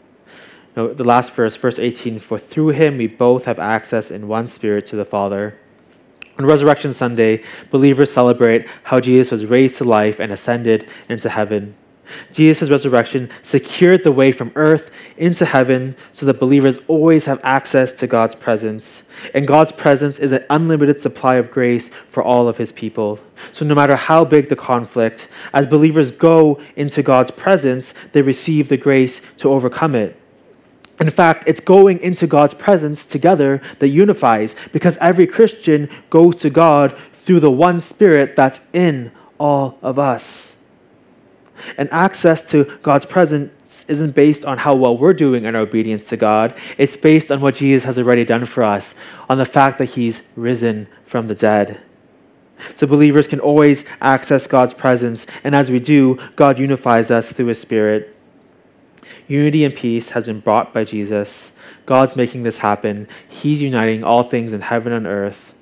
Now, 0.76 0.88
the 0.88 1.04
last 1.04 1.32
verse, 1.32 1.56
verse 1.56 1.78
18 1.78 2.20
For 2.20 2.38
through 2.38 2.68
him 2.68 2.98
we 2.98 3.06
both 3.06 3.46
have 3.46 3.58
access 3.58 4.10
in 4.10 4.28
one 4.28 4.46
spirit 4.46 4.84
to 4.86 4.96
the 4.96 5.06
Father. 5.06 5.58
On 6.38 6.44
Resurrection 6.44 6.92
Sunday, 6.92 7.42
believers 7.70 8.12
celebrate 8.12 8.66
how 8.84 9.00
Jesus 9.00 9.30
was 9.30 9.46
raised 9.46 9.78
to 9.78 9.84
life 9.84 10.20
and 10.20 10.30
ascended 10.30 10.86
into 11.08 11.30
heaven. 11.30 11.74
Jesus' 12.32 12.70
resurrection 12.70 13.30
secured 13.42 14.04
the 14.04 14.12
way 14.12 14.32
from 14.32 14.52
earth 14.54 14.90
into 15.16 15.44
heaven 15.44 15.96
so 16.12 16.26
that 16.26 16.40
believers 16.40 16.78
always 16.88 17.24
have 17.24 17.40
access 17.42 17.92
to 17.92 18.06
God's 18.06 18.34
presence. 18.34 19.02
And 19.34 19.46
God's 19.46 19.72
presence 19.72 20.18
is 20.18 20.32
an 20.32 20.44
unlimited 20.50 21.00
supply 21.00 21.36
of 21.36 21.50
grace 21.50 21.90
for 22.10 22.22
all 22.22 22.48
of 22.48 22.56
his 22.56 22.72
people. 22.72 23.18
So 23.52 23.64
no 23.64 23.74
matter 23.74 23.96
how 23.96 24.24
big 24.24 24.48
the 24.48 24.56
conflict, 24.56 25.28
as 25.52 25.66
believers 25.66 26.10
go 26.10 26.60
into 26.76 27.02
God's 27.02 27.30
presence, 27.30 27.94
they 28.12 28.22
receive 28.22 28.68
the 28.68 28.76
grace 28.76 29.20
to 29.38 29.50
overcome 29.50 29.94
it. 29.94 30.16
In 31.00 31.10
fact, 31.10 31.44
it's 31.46 31.60
going 31.60 32.00
into 32.00 32.26
God's 32.26 32.54
presence 32.54 33.04
together 33.04 33.62
that 33.78 33.88
unifies 33.88 34.56
because 34.72 34.98
every 35.00 35.26
Christian 35.26 35.88
goes 36.10 36.36
to 36.36 36.50
God 36.50 36.98
through 37.24 37.40
the 37.40 37.50
one 37.50 37.80
Spirit 37.80 38.34
that's 38.34 38.60
in 38.72 39.12
all 39.38 39.78
of 39.82 39.98
us. 39.98 40.56
And 41.76 41.88
access 41.92 42.42
to 42.50 42.78
God's 42.82 43.06
presence 43.06 43.52
isn't 43.88 44.14
based 44.14 44.44
on 44.44 44.58
how 44.58 44.74
well 44.74 44.96
we're 44.96 45.14
doing 45.14 45.44
in 45.44 45.56
our 45.56 45.62
obedience 45.62 46.04
to 46.04 46.16
God. 46.16 46.54
It's 46.76 46.96
based 46.96 47.32
on 47.32 47.40
what 47.40 47.56
Jesus 47.56 47.84
has 47.84 47.98
already 47.98 48.24
done 48.24 48.44
for 48.44 48.62
us, 48.62 48.94
on 49.28 49.38
the 49.38 49.44
fact 49.44 49.78
that 49.78 49.86
He's 49.86 50.22
risen 50.36 50.88
from 51.06 51.28
the 51.28 51.34
dead. 51.34 51.80
So 52.74 52.86
believers 52.86 53.26
can 53.26 53.40
always 53.40 53.84
access 54.00 54.46
God's 54.46 54.74
presence, 54.74 55.26
and 55.44 55.54
as 55.54 55.70
we 55.70 55.78
do, 55.78 56.18
God 56.36 56.58
unifies 56.58 57.10
us 57.10 57.28
through 57.28 57.46
His 57.46 57.60
Spirit. 57.60 58.14
Unity 59.26 59.64
and 59.64 59.74
peace 59.74 60.10
has 60.10 60.26
been 60.26 60.40
brought 60.40 60.74
by 60.74 60.84
Jesus. 60.84 61.50
God's 61.86 62.16
making 62.16 62.42
this 62.42 62.58
happen. 62.58 63.08
He's 63.28 63.62
uniting 63.62 64.04
all 64.04 64.22
things 64.22 64.52
in 64.52 64.60
heaven 64.60 64.92
and 64.92 65.06
earth. 65.06 65.54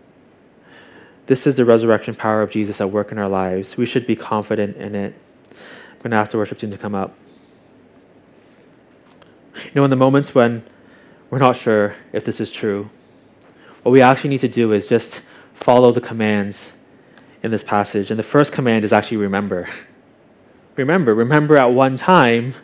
This 1.27 1.47
is 1.47 1.57
the 1.57 1.65
resurrection 1.65 2.15
power 2.15 2.43
of 2.43 2.51
Jesus 2.51 2.81
at 2.81 2.91
work 2.91 3.13
in 3.13 3.19
our 3.19 3.29
lives. 3.29 3.77
We 3.77 3.87
should 3.87 4.07
be 4.07 4.17
confident 4.17 4.77
in 4.77 4.95
it. 4.95 5.15
Going 6.07 6.17
to 6.17 6.23
ask 6.23 6.31
the 6.31 6.39
worship 6.39 6.59
team 6.59 6.71
to 6.71 6.79
come 6.79 6.95
up. 6.95 7.17
You 9.57 9.73
know, 9.75 9.83
in 9.83 9.91
the 9.91 9.97
moments 9.97 10.37
when 10.37 10.63
we're 11.31 11.41
not 11.41 11.57
sure 11.57 11.97
if 12.13 12.25
this 12.25 12.41
is 12.41 12.49
true, 12.49 12.89
what 13.83 13.91
we 13.91 14.01
actually 14.03 14.31
need 14.31 14.43
to 14.43 14.49
do 14.49 14.73
is 14.73 14.87
just 14.87 15.21
follow 15.55 15.91
the 15.91 16.01
commands 16.01 16.71
in 17.43 17.51
this 17.51 17.65
passage. 17.65 18.13
And 18.13 18.21
the 18.21 18.23
first 18.23 18.53
command 18.53 18.85
is 18.85 18.93
actually 18.93 19.17
remember. 19.17 19.69
Remember, 20.77 21.13
remember 21.13 21.57
at 21.57 21.73
one 21.73 21.97
time 21.97 22.55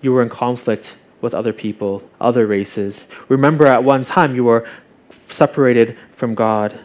you 0.00 0.12
were 0.12 0.22
in 0.22 0.28
conflict 0.28 0.94
with 1.22 1.34
other 1.34 1.52
people, 1.52 2.00
other 2.20 2.46
races. 2.46 3.08
Remember 3.28 3.66
at 3.66 3.82
one 3.82 4.04
time 4.04 4.36
you 4.36 4.44
were 4.44 4.68
separated 5.28 5.98
from 6.14 6.36
God. 6.36 6.78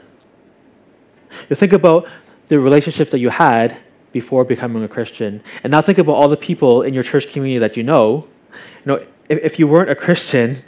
You 1.52 1.56
think 1.56 1.74
about 1.74 2.08
the 2.47 2.60
relationships 2.60 3.12
that 3.12 3.19
you 3.19 3.30
had 3.30 3.78
before 4.12 4.43
becoming 4.43 4.84
a 4.84 4.88
Christian. 4.88 5.41
And 5.63 5.71
now 5.71 5.82
think 5.82 5.97
about 5.97 6.13
all 6.13 6.28
the 6.28 6.38
people 6.38 6.82
in 6.84 6.93
your 6.93 7.04
church 7.04 7.30
community 7.30 7.60
that 7.60 7.78
you 7.78 7.84
know. 7.84 8.28
You 8.54 8.86
know, 8.86 9.06
if, 9.30 9.39
if 9.39 9.60
you 9.60 9.67
weren't 9.67 9.89
a 9.89 9.95
Christian, 9.95 10.63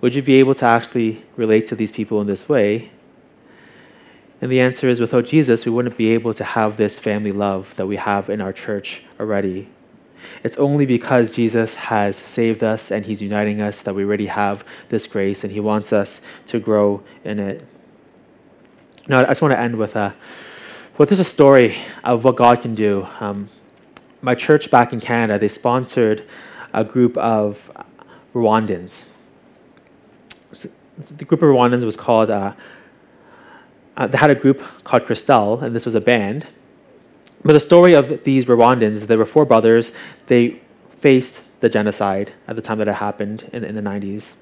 would 0.00 0.14
you 0.14 0.22
be 0.22 0.34
able 0.34 0.54
to 0.56 0.64
actually 0.64 1.24
relate 1.36 1.66
to 1.68 1.76
these 1.76 1.90
people 1.90 2.20
in 2.20 2.26
this 2.26 2.48
way? 2.48 2.90
And 4.40 4.50
the 4.50 4.60
answer 4.60 4.88
is 4.88 4.98
without 4.98 5.26
Jesus, 5.26 5.64
we 5.64 5.70
wouldn't 5.70 5.96
be 5.96 6.10
able 6.10 6.34
to 6.34 6.42
have 6.42 6.76
this 6.76 6.98
family 6.98 7.30
love 7.30 7.72
that 7.76 7.86
we 7.86 7.96
have 7.96 8.28
in 8.28 8.40
our 8.40 8.52
church 8.52 9.02
already. 9.20 9.68
It's 10.42 10.56
only 10.56 10.86
because 10.86 11.30
Jesus 11.30 11.74
has 11.76 12.16
saved 12.16 12.64
us 12.64 12.90
and 12.90 13.04
he's 13.04 13.22
uniting 13.22 13.60
us 13.60 13.80
that 13.80 13.94
we 13.94 14.04
already 14.04 14.26
have 14.26 14.64
this 14.88 15.06
grace 15.06 15.44
and 15.44 15.52
he 15.52 15.60
wants 15.60 15.92
us 15.92 16.20
to 16.46 16.58
grow 16.58 17.02
in 17.24 17.38
it. 17.38 17.64
Now, 19.08 19.20
I 19.20 19.24
just 19.24 19.42
want 19.42 19.52
to 19.52 19.60
end 19.60 19.76
with 19.76 19.94
a, 19.96 20.14
with 20.98 21.08
just 21.08 21.20
a 21.20 21.24
story 21.24 21.82
of 22.04 22.24
what 22.24 22.36
God 22.36 22.60
can 22.60 22.74
do. 22.74 23.06
Um, 23.20 23.48
my 24.20 24.34
church 24.34 24.70
back 24.70 24.92
in 24.92 25.00
Canada, 25.00 25.38
they 25.38 25.48
sponsored 25.48 26.28
a 26.72 26.84
group 26.84 27.16
of 27.16 27.58
Rwandans. 28.34 29.04
The 30.52 31.24
group 31.24 31.42
of 31.42 31.48
Rwandans 31.48 31.84
was 31.84 31.96
called, 31.96 32.30
uh, 32.30 32.52
uh, 33.96 34.06
they 34.06 34.18
had 34.18 34.30
a 34.30 34.34
group 34.34 34.62
called 34.84 35.06
Cristal, 35.06 35.60
and 35.60 35.74
this 35.74 35.86
was 35.86 35.94
a 35.94 36.00
band. 36.00 36.46
But 37.44 37.54
the 37.54 37.60
story 37.60 37.94
of 37.94 38.22
these 38.24 38.44
Rwandans, 38.44 39.06
there 39.06 39.18
were 39.18 39.26
four 39.26 39.44
brothers. 39.44 39.92
They 40.26 40.60
faced 41.00 41.32
the 41.60 41.68
genocide 41.68 42.32
at 42.46 42.56
the 42.56 42.62
time 42.62 42.78
that 42.78 42.88
it 42.88 42.94
happened 42.94 43.48
in, 43.52 43.64
in 43.64 43.74
the 43.74 43.82
90s. 43.82 44.34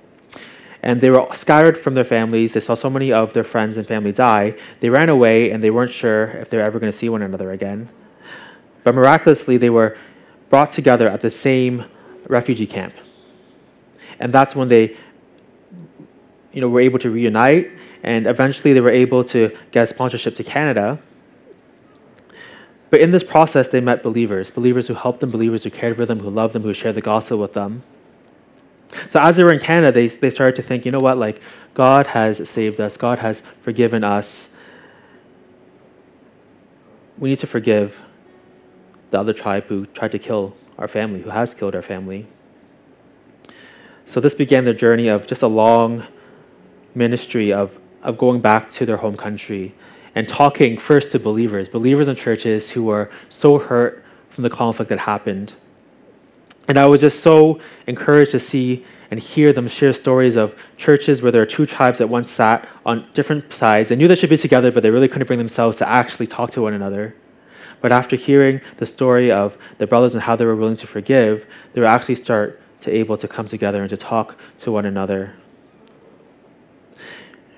And 0.83 1.01
they 1.01 1.11
were 1.11 1.27
scattered 1.35 1.79
from 1.79 1.95
their 1.95 2.05
families. 2.05 2.53
They 2.53 2.61
saw 2.61 2.75
so 2.75 2.88
many 2.88 3.12
of 3.12 3.33
their 3.33 3.45
friends 3.45 3.77
and 3.77 3.87
family 3.87 4.12
die. 4.12 4.55
They 4.81 4.88
ran 4.88 5.09
away 5.09 5.51
and 5.51 5.62
they 5.62 5.71
weren't 5.71 5.93
sure 5.93 6.25
if 6.25 6.49
they 6.49 6.57
were 6.57 6.62
ever 6.62 6.79
going 6.79 6.90
to 6.90 6.97
see 6.97 7.09
one 7.09 7.23
another 7.23 7.53
again. 7.53 7.88
But 8.83 8.95
miraculously, 8.95 9.59
they 9.59 9.71
were 9.71 9.97
brought 10.49 10.71
together 10.71 11.09
at 11.09 11.21
the 11.21 11.31
same 11.31 11.85
refugee 12.29 12.66
camp. 12.66 12.95
And 14.19 14.33
that's 14.33 14.55
when 14.55 14.69
they 14.69 14.97
you 16.53 16.61
know, 16.61 16.69
were 16.69 16.81
able 16.81 16.99
to 17.01 17.11
reunite. 17.11 17.71
And 18.03 18.27
eventually, 18.27 18.73
they 18.73 18.81
were 18.81 18.90
able 18.90 19.23
to 19.25 19.57
get 19.71 19.88
sponsorship 19.90 20.35
to 20.37 20.45
Canada 20.45 20.99
but 22.90 23.01
in 23.01 23.12
this 23.12 23.23
process, 23.23 23.69
they 23.69 23.81
met 23.81 24.03
believers 24.03 24.51
believers 24.51 24.88
who 24.88 24.95
helped 24.95 25.21
them, 25.21 25.31
believers 25.31 25.62
who 25.64 25.71
cared 25.71 25.97
for 25.97 26.05
them, 26.05 26.19
who 26.19 26.29
loved 26.29 26.53
them, 26.53 26.62
who 26.62 26.75
shared 26.75 26.97
the 26.97 27.01
gospel 27.01 27.38
with 27.38 27.53
them. 27.53 27.83
So 29.09 29.20
as 29.20 29.37
they 29.37 29.44
were 29.44 29.53
in 29.53 29.61
Canada, 29.61 29.92
they, 29.92 30.09
they 30.09 30.31
started 30.31 30.57
to 30.57 30.62
think, 30.62 30.85
you 30.85 30.92
know 30.92 30.98
what, 30.98 31.18
like, 31.18 31.40
God 31.74 32.09
has 32.09 32.48
saved 32.48 32.81
us, 32.81 32.96
God 32.96 33.18
has 33.20 33.42
forgiven 33.62 34.03
us. 34.03 34.48
We 37.18 37.31
need 37.31 37.38
to 37.40 37.46
forgive 37.46 37.94
the 39.11 39.20
other 39.20 39.33
tribe 39.33 39.64
who 39.64 39.87
tried 39.87 40.12
to 40.12 40.18
kill 40.18 40.57
our 40.79 40.88
family, 40.88 41.20
who 41.20 41.31
has 41.31 41.55
killed 41.55 41.74
our 41.74 41.83
family. 41.83 42.26
So 44.07 44.20
this 44.20 44.35
began 44.35 44.64
their 44.64 44.74
journey 44.74 45.09
of 45.09 45.26
just 45.26 45.42
a 45.42 45.46
long 45.46 46.07
ministry 46.94 47.53
of, 47.53 47.79
of 48.03 48.18
going 48.18 48.40
back 48.40 48.70
to 48.70 48.87
their 48.87 48.96
home 48.96 49.16
country, 49.16 49.74
and 50.16 50.26
talking 50.26 50.76
first 50.76 51.12
to 51.12 51.20
believers, 51.20 51.68
believers 51.68 52.09
in 52.09 52.16
churches 52.16 52.70
who 52.70 52.83
were 52.83 53.11
so 53.29 53.59
hurt 53.59 54.05
from 54.31 54.42
the 54.42 54.50
conflict 54.50 54.88
that 54.88 54.98
happened. 54.98 55.53
And 56.71 56.79
I 56.79 56.87
was 56.87 57.01
just 57.01 57.19
so 57.19 57.59
encouraged 57.89 58.31
to 58.31 58.39
see 58.39 58.87
and 59.11 59.19
hear 59.19 59.53
them 59.53 59.67
share 59.67 59.93
stories 59.93 60.37
of 60.37 60.55
churches 60.77 61.21
where 61.21 61.33
there 61.33 61.43
are 61.43 61.47
two 61.57 61.67
tribes 61.67 61.99
that 61.99 62.09
once 62.09 62.31
sat 62.31 62.69
on 62.87 63.09
different 63.13 63.53
sides. 63.53 63.89
They 63.89 63.97
knew 63.97 64.07
they 64.07 64.15
should 64.15 64.31
be 64.31 64.37
together, 64.37 64.71
but 64.71 64.85
they 64.85 64.91
really 64.91 65.09
couldn't 65.09 65.27
bring 65.27 65.41
themselves 65.41 65.77
to 65.79 65.89
actually 65.89 66.29
talk 66.29 66.53
to 66.53 66.63
one 66.63 66.73
another. 66.73 67.17
But 67.81 67.91
after 67.91 68.15
hearing 68.15 68.61
the 68.77 68.87
story 68.87 69.33
of 69.33 69.59
the 69.79 69.87
brothers 69.89 70.15
and 70.15 70.23
how 70.23 70.37
they 70.37 70.45
were 70.45 70.55
willing 70.55 70.77
to 70.77 70.87
forgive, 70.87 71.45
they 71.73 71.81
were 71.81 71.89
actually 71.89 72.15
start 72.15 72.61
to 72.83 72.93
able 72.93 73.17
to 73.17 73.27
come 73.27 73.49
together 73.49 73.81
and 73.81 73.91
to 73.91 73.97
talk 73.97 74.37
to 74.59 74.71
one 74.71 74.87
another 74.87 75.35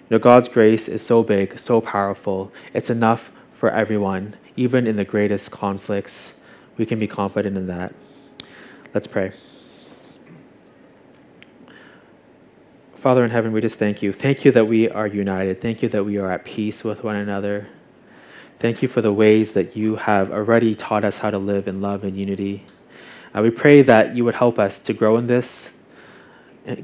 You 0.09 0.16
know, 0.16 0.18
God's 0.20 0.48
grace 0.48 0.88
is 0.88 1.05
so 1.05 1.22
big, 1.22 1.59
so 1.59 1.83
powerful. 1.83 2.51
It's 2.72 2.88
enough 2.88 3.31
for 3.53 3.68
everyone, 3.68 4.37
even 4.57 4.87
in 4.87 4.96
the 4.96 5.05
greatest 5.05 5.51
conflicts. 5.51 6.33
We 6.79 6.87
can 6.87 6.98
be 6.98 7.07
confident 7.07 7.59
in 7.59 7.66
that. 7.66 7.92
Let's 8.94 9.07
pray. 9.07 9.33
Father 12.96 13.24
in 13.24 13.31
heaven, 13.31 13.52
we 13.52 13.62
just 13.62 13.76
thank 13.76 14.02
you. 14.02 14.12
Thank 14.12 14.44
you 14.44 14.52
that 14.52 14.66
we 14.66 14.87
are 14.88 15.07
united. 15.07 15.62
Thank 15.62 15.83
you 15.83 15.88
that 15.88 16.05
we 16.05 16.18
are 16.18 16.31
at 16.31 16.44
peace 16.44 16.85
with 16.85 17.02
one 17.02 17.16
another. 17.16 17.68
Thank 18.61 18.83
you 18.83 18.88
for 18.88 19.00
the 19.00 19.12
ways 19.12 19.52
that 19.52 19.74
you 19.74 19.96
have 19.96 20.31
already 20.31 20.74
taught 20.74 21.05
us 21.05 21.18
how 21.18 21.31
to 21.31 21.38
live 21.38 21.66
in 21.66 21.81
love 21.81 22.05
and 22.05 22.16
unity. 22.16 22.66
Uh, 23.35 23.40
we 23.40 23.48
pray 23.48 23.81
that 23.81 24.14
you 24.14 24.26
would 24.26 24.35
help 24.35 24.59
us 24.59 24.78
to 24.81 24.92
grow 24.92 25.16
in 25.16 25.26
this, 25.26 25.70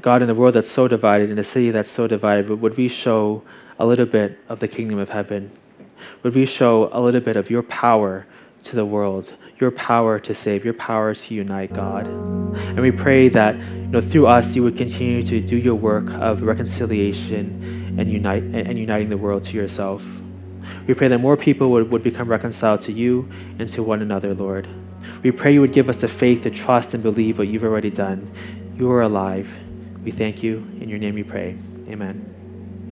God, 0.01 0.23
in 0.23 0.27
the 0.27 0.35
world 0.35 0.55
that's 0.55 0.69
so 0.69 0.87
divided, 0.87 1.29
in 1.29 1.37
a 1.37 1.43
city 1.43 1.69
that's 1.69 1.91
so 1.91 2.07
divided, 2.07 2.49
would 2.49 2.75
we 2.75 2.87
show 2.87 3.43
a 3.77 3.85
little 3.85 4.07
bit 4.07 4.37
of 4.49 4.59
the 4.59 4.67
kingdom 4.67 4.97
of 4.97 5.09
heaven? 5.09 5.51
Would 6.23 6.33
we 6.33 6.47
show 6.47 6.89
a 6.91 6.99
little 6.99 7.21
bit 7.21 7.35
of 7.35 7.51
your 7.51 7.61
power 7.63 8.25
to 8.63 8.75
the 8.75 8.85
world, 8.85 9.33
your 9.59 9.71
power 9.71 10.19
to 10.19 10.35
save, 10.35 10.63
your 10.65 10.73
power 10.73 11.13
to 11.13 11.33
unite, 11.33 11.73
God? 11.73 12.07
And 12.07 12.79
we 12.79 12.91
pray 12.91 13.29
that 13.29 13.55
you 13.55 13.87
know, 13.87 14.01
through 14.01 14.27
us, 14.27 14.55
you 14.55 14.63
would 14.63 14.77
continue 14.77 15.23
to 15.23 15.41
do 15.41 15.57
your 15.57 15.75
work 15.75 16.09
of 16.11 16.41
reconciliation 16.41 17.95
and, 17.97 18.11
unite, 18.11 18.43
and 18.43 18.77
uniting 18.77 19.09
the 19.09 19.17
world 19.17 19.43
to 19.45 19.53
yourself. 19.53 20.03
We 20.87 20.93
pray 20.93 21.07
that 21.07 21.19
more 21.19 21.37
people 21.37 21.71
would, 21.71 21.91
would 21.91 22.03
become 22.03 22.27
reconciled 22.27 22.81
to 22.81 22.91
you 22.91 23.29
and 23.57 23.69
to 23.71 23.83
one 23.83 24.01
another, 24.01 24.33
Lord. 24.33 24.67
We 25.23 25.31
pray 25.31 25.53
you 25.53 25.61
would 25.61 25.73
give 25.73 25.89
us 25.89 25.97
the 25.97 26.07
faith 26.07 26.41
to 26.43 26.49
trust 26.49 26.93
and 26.93 27.03
believe 27.03 27.37
what 27.37 27.47
you've 27.47 27.63
already 27.63 27.89
done. 27.89 28.31
You 28.77 28.91
are 28.91 29.01
alive. 29.01 29.47
We 30.03 30.11
thank 30.11 30.43
you. 30.43 30.57
In 30.79 30.89
your 30.89 30.99
name 30.99 31.15
we 31.15 31.23
pray. 31.23 31.57
Amen. 31.89 32.38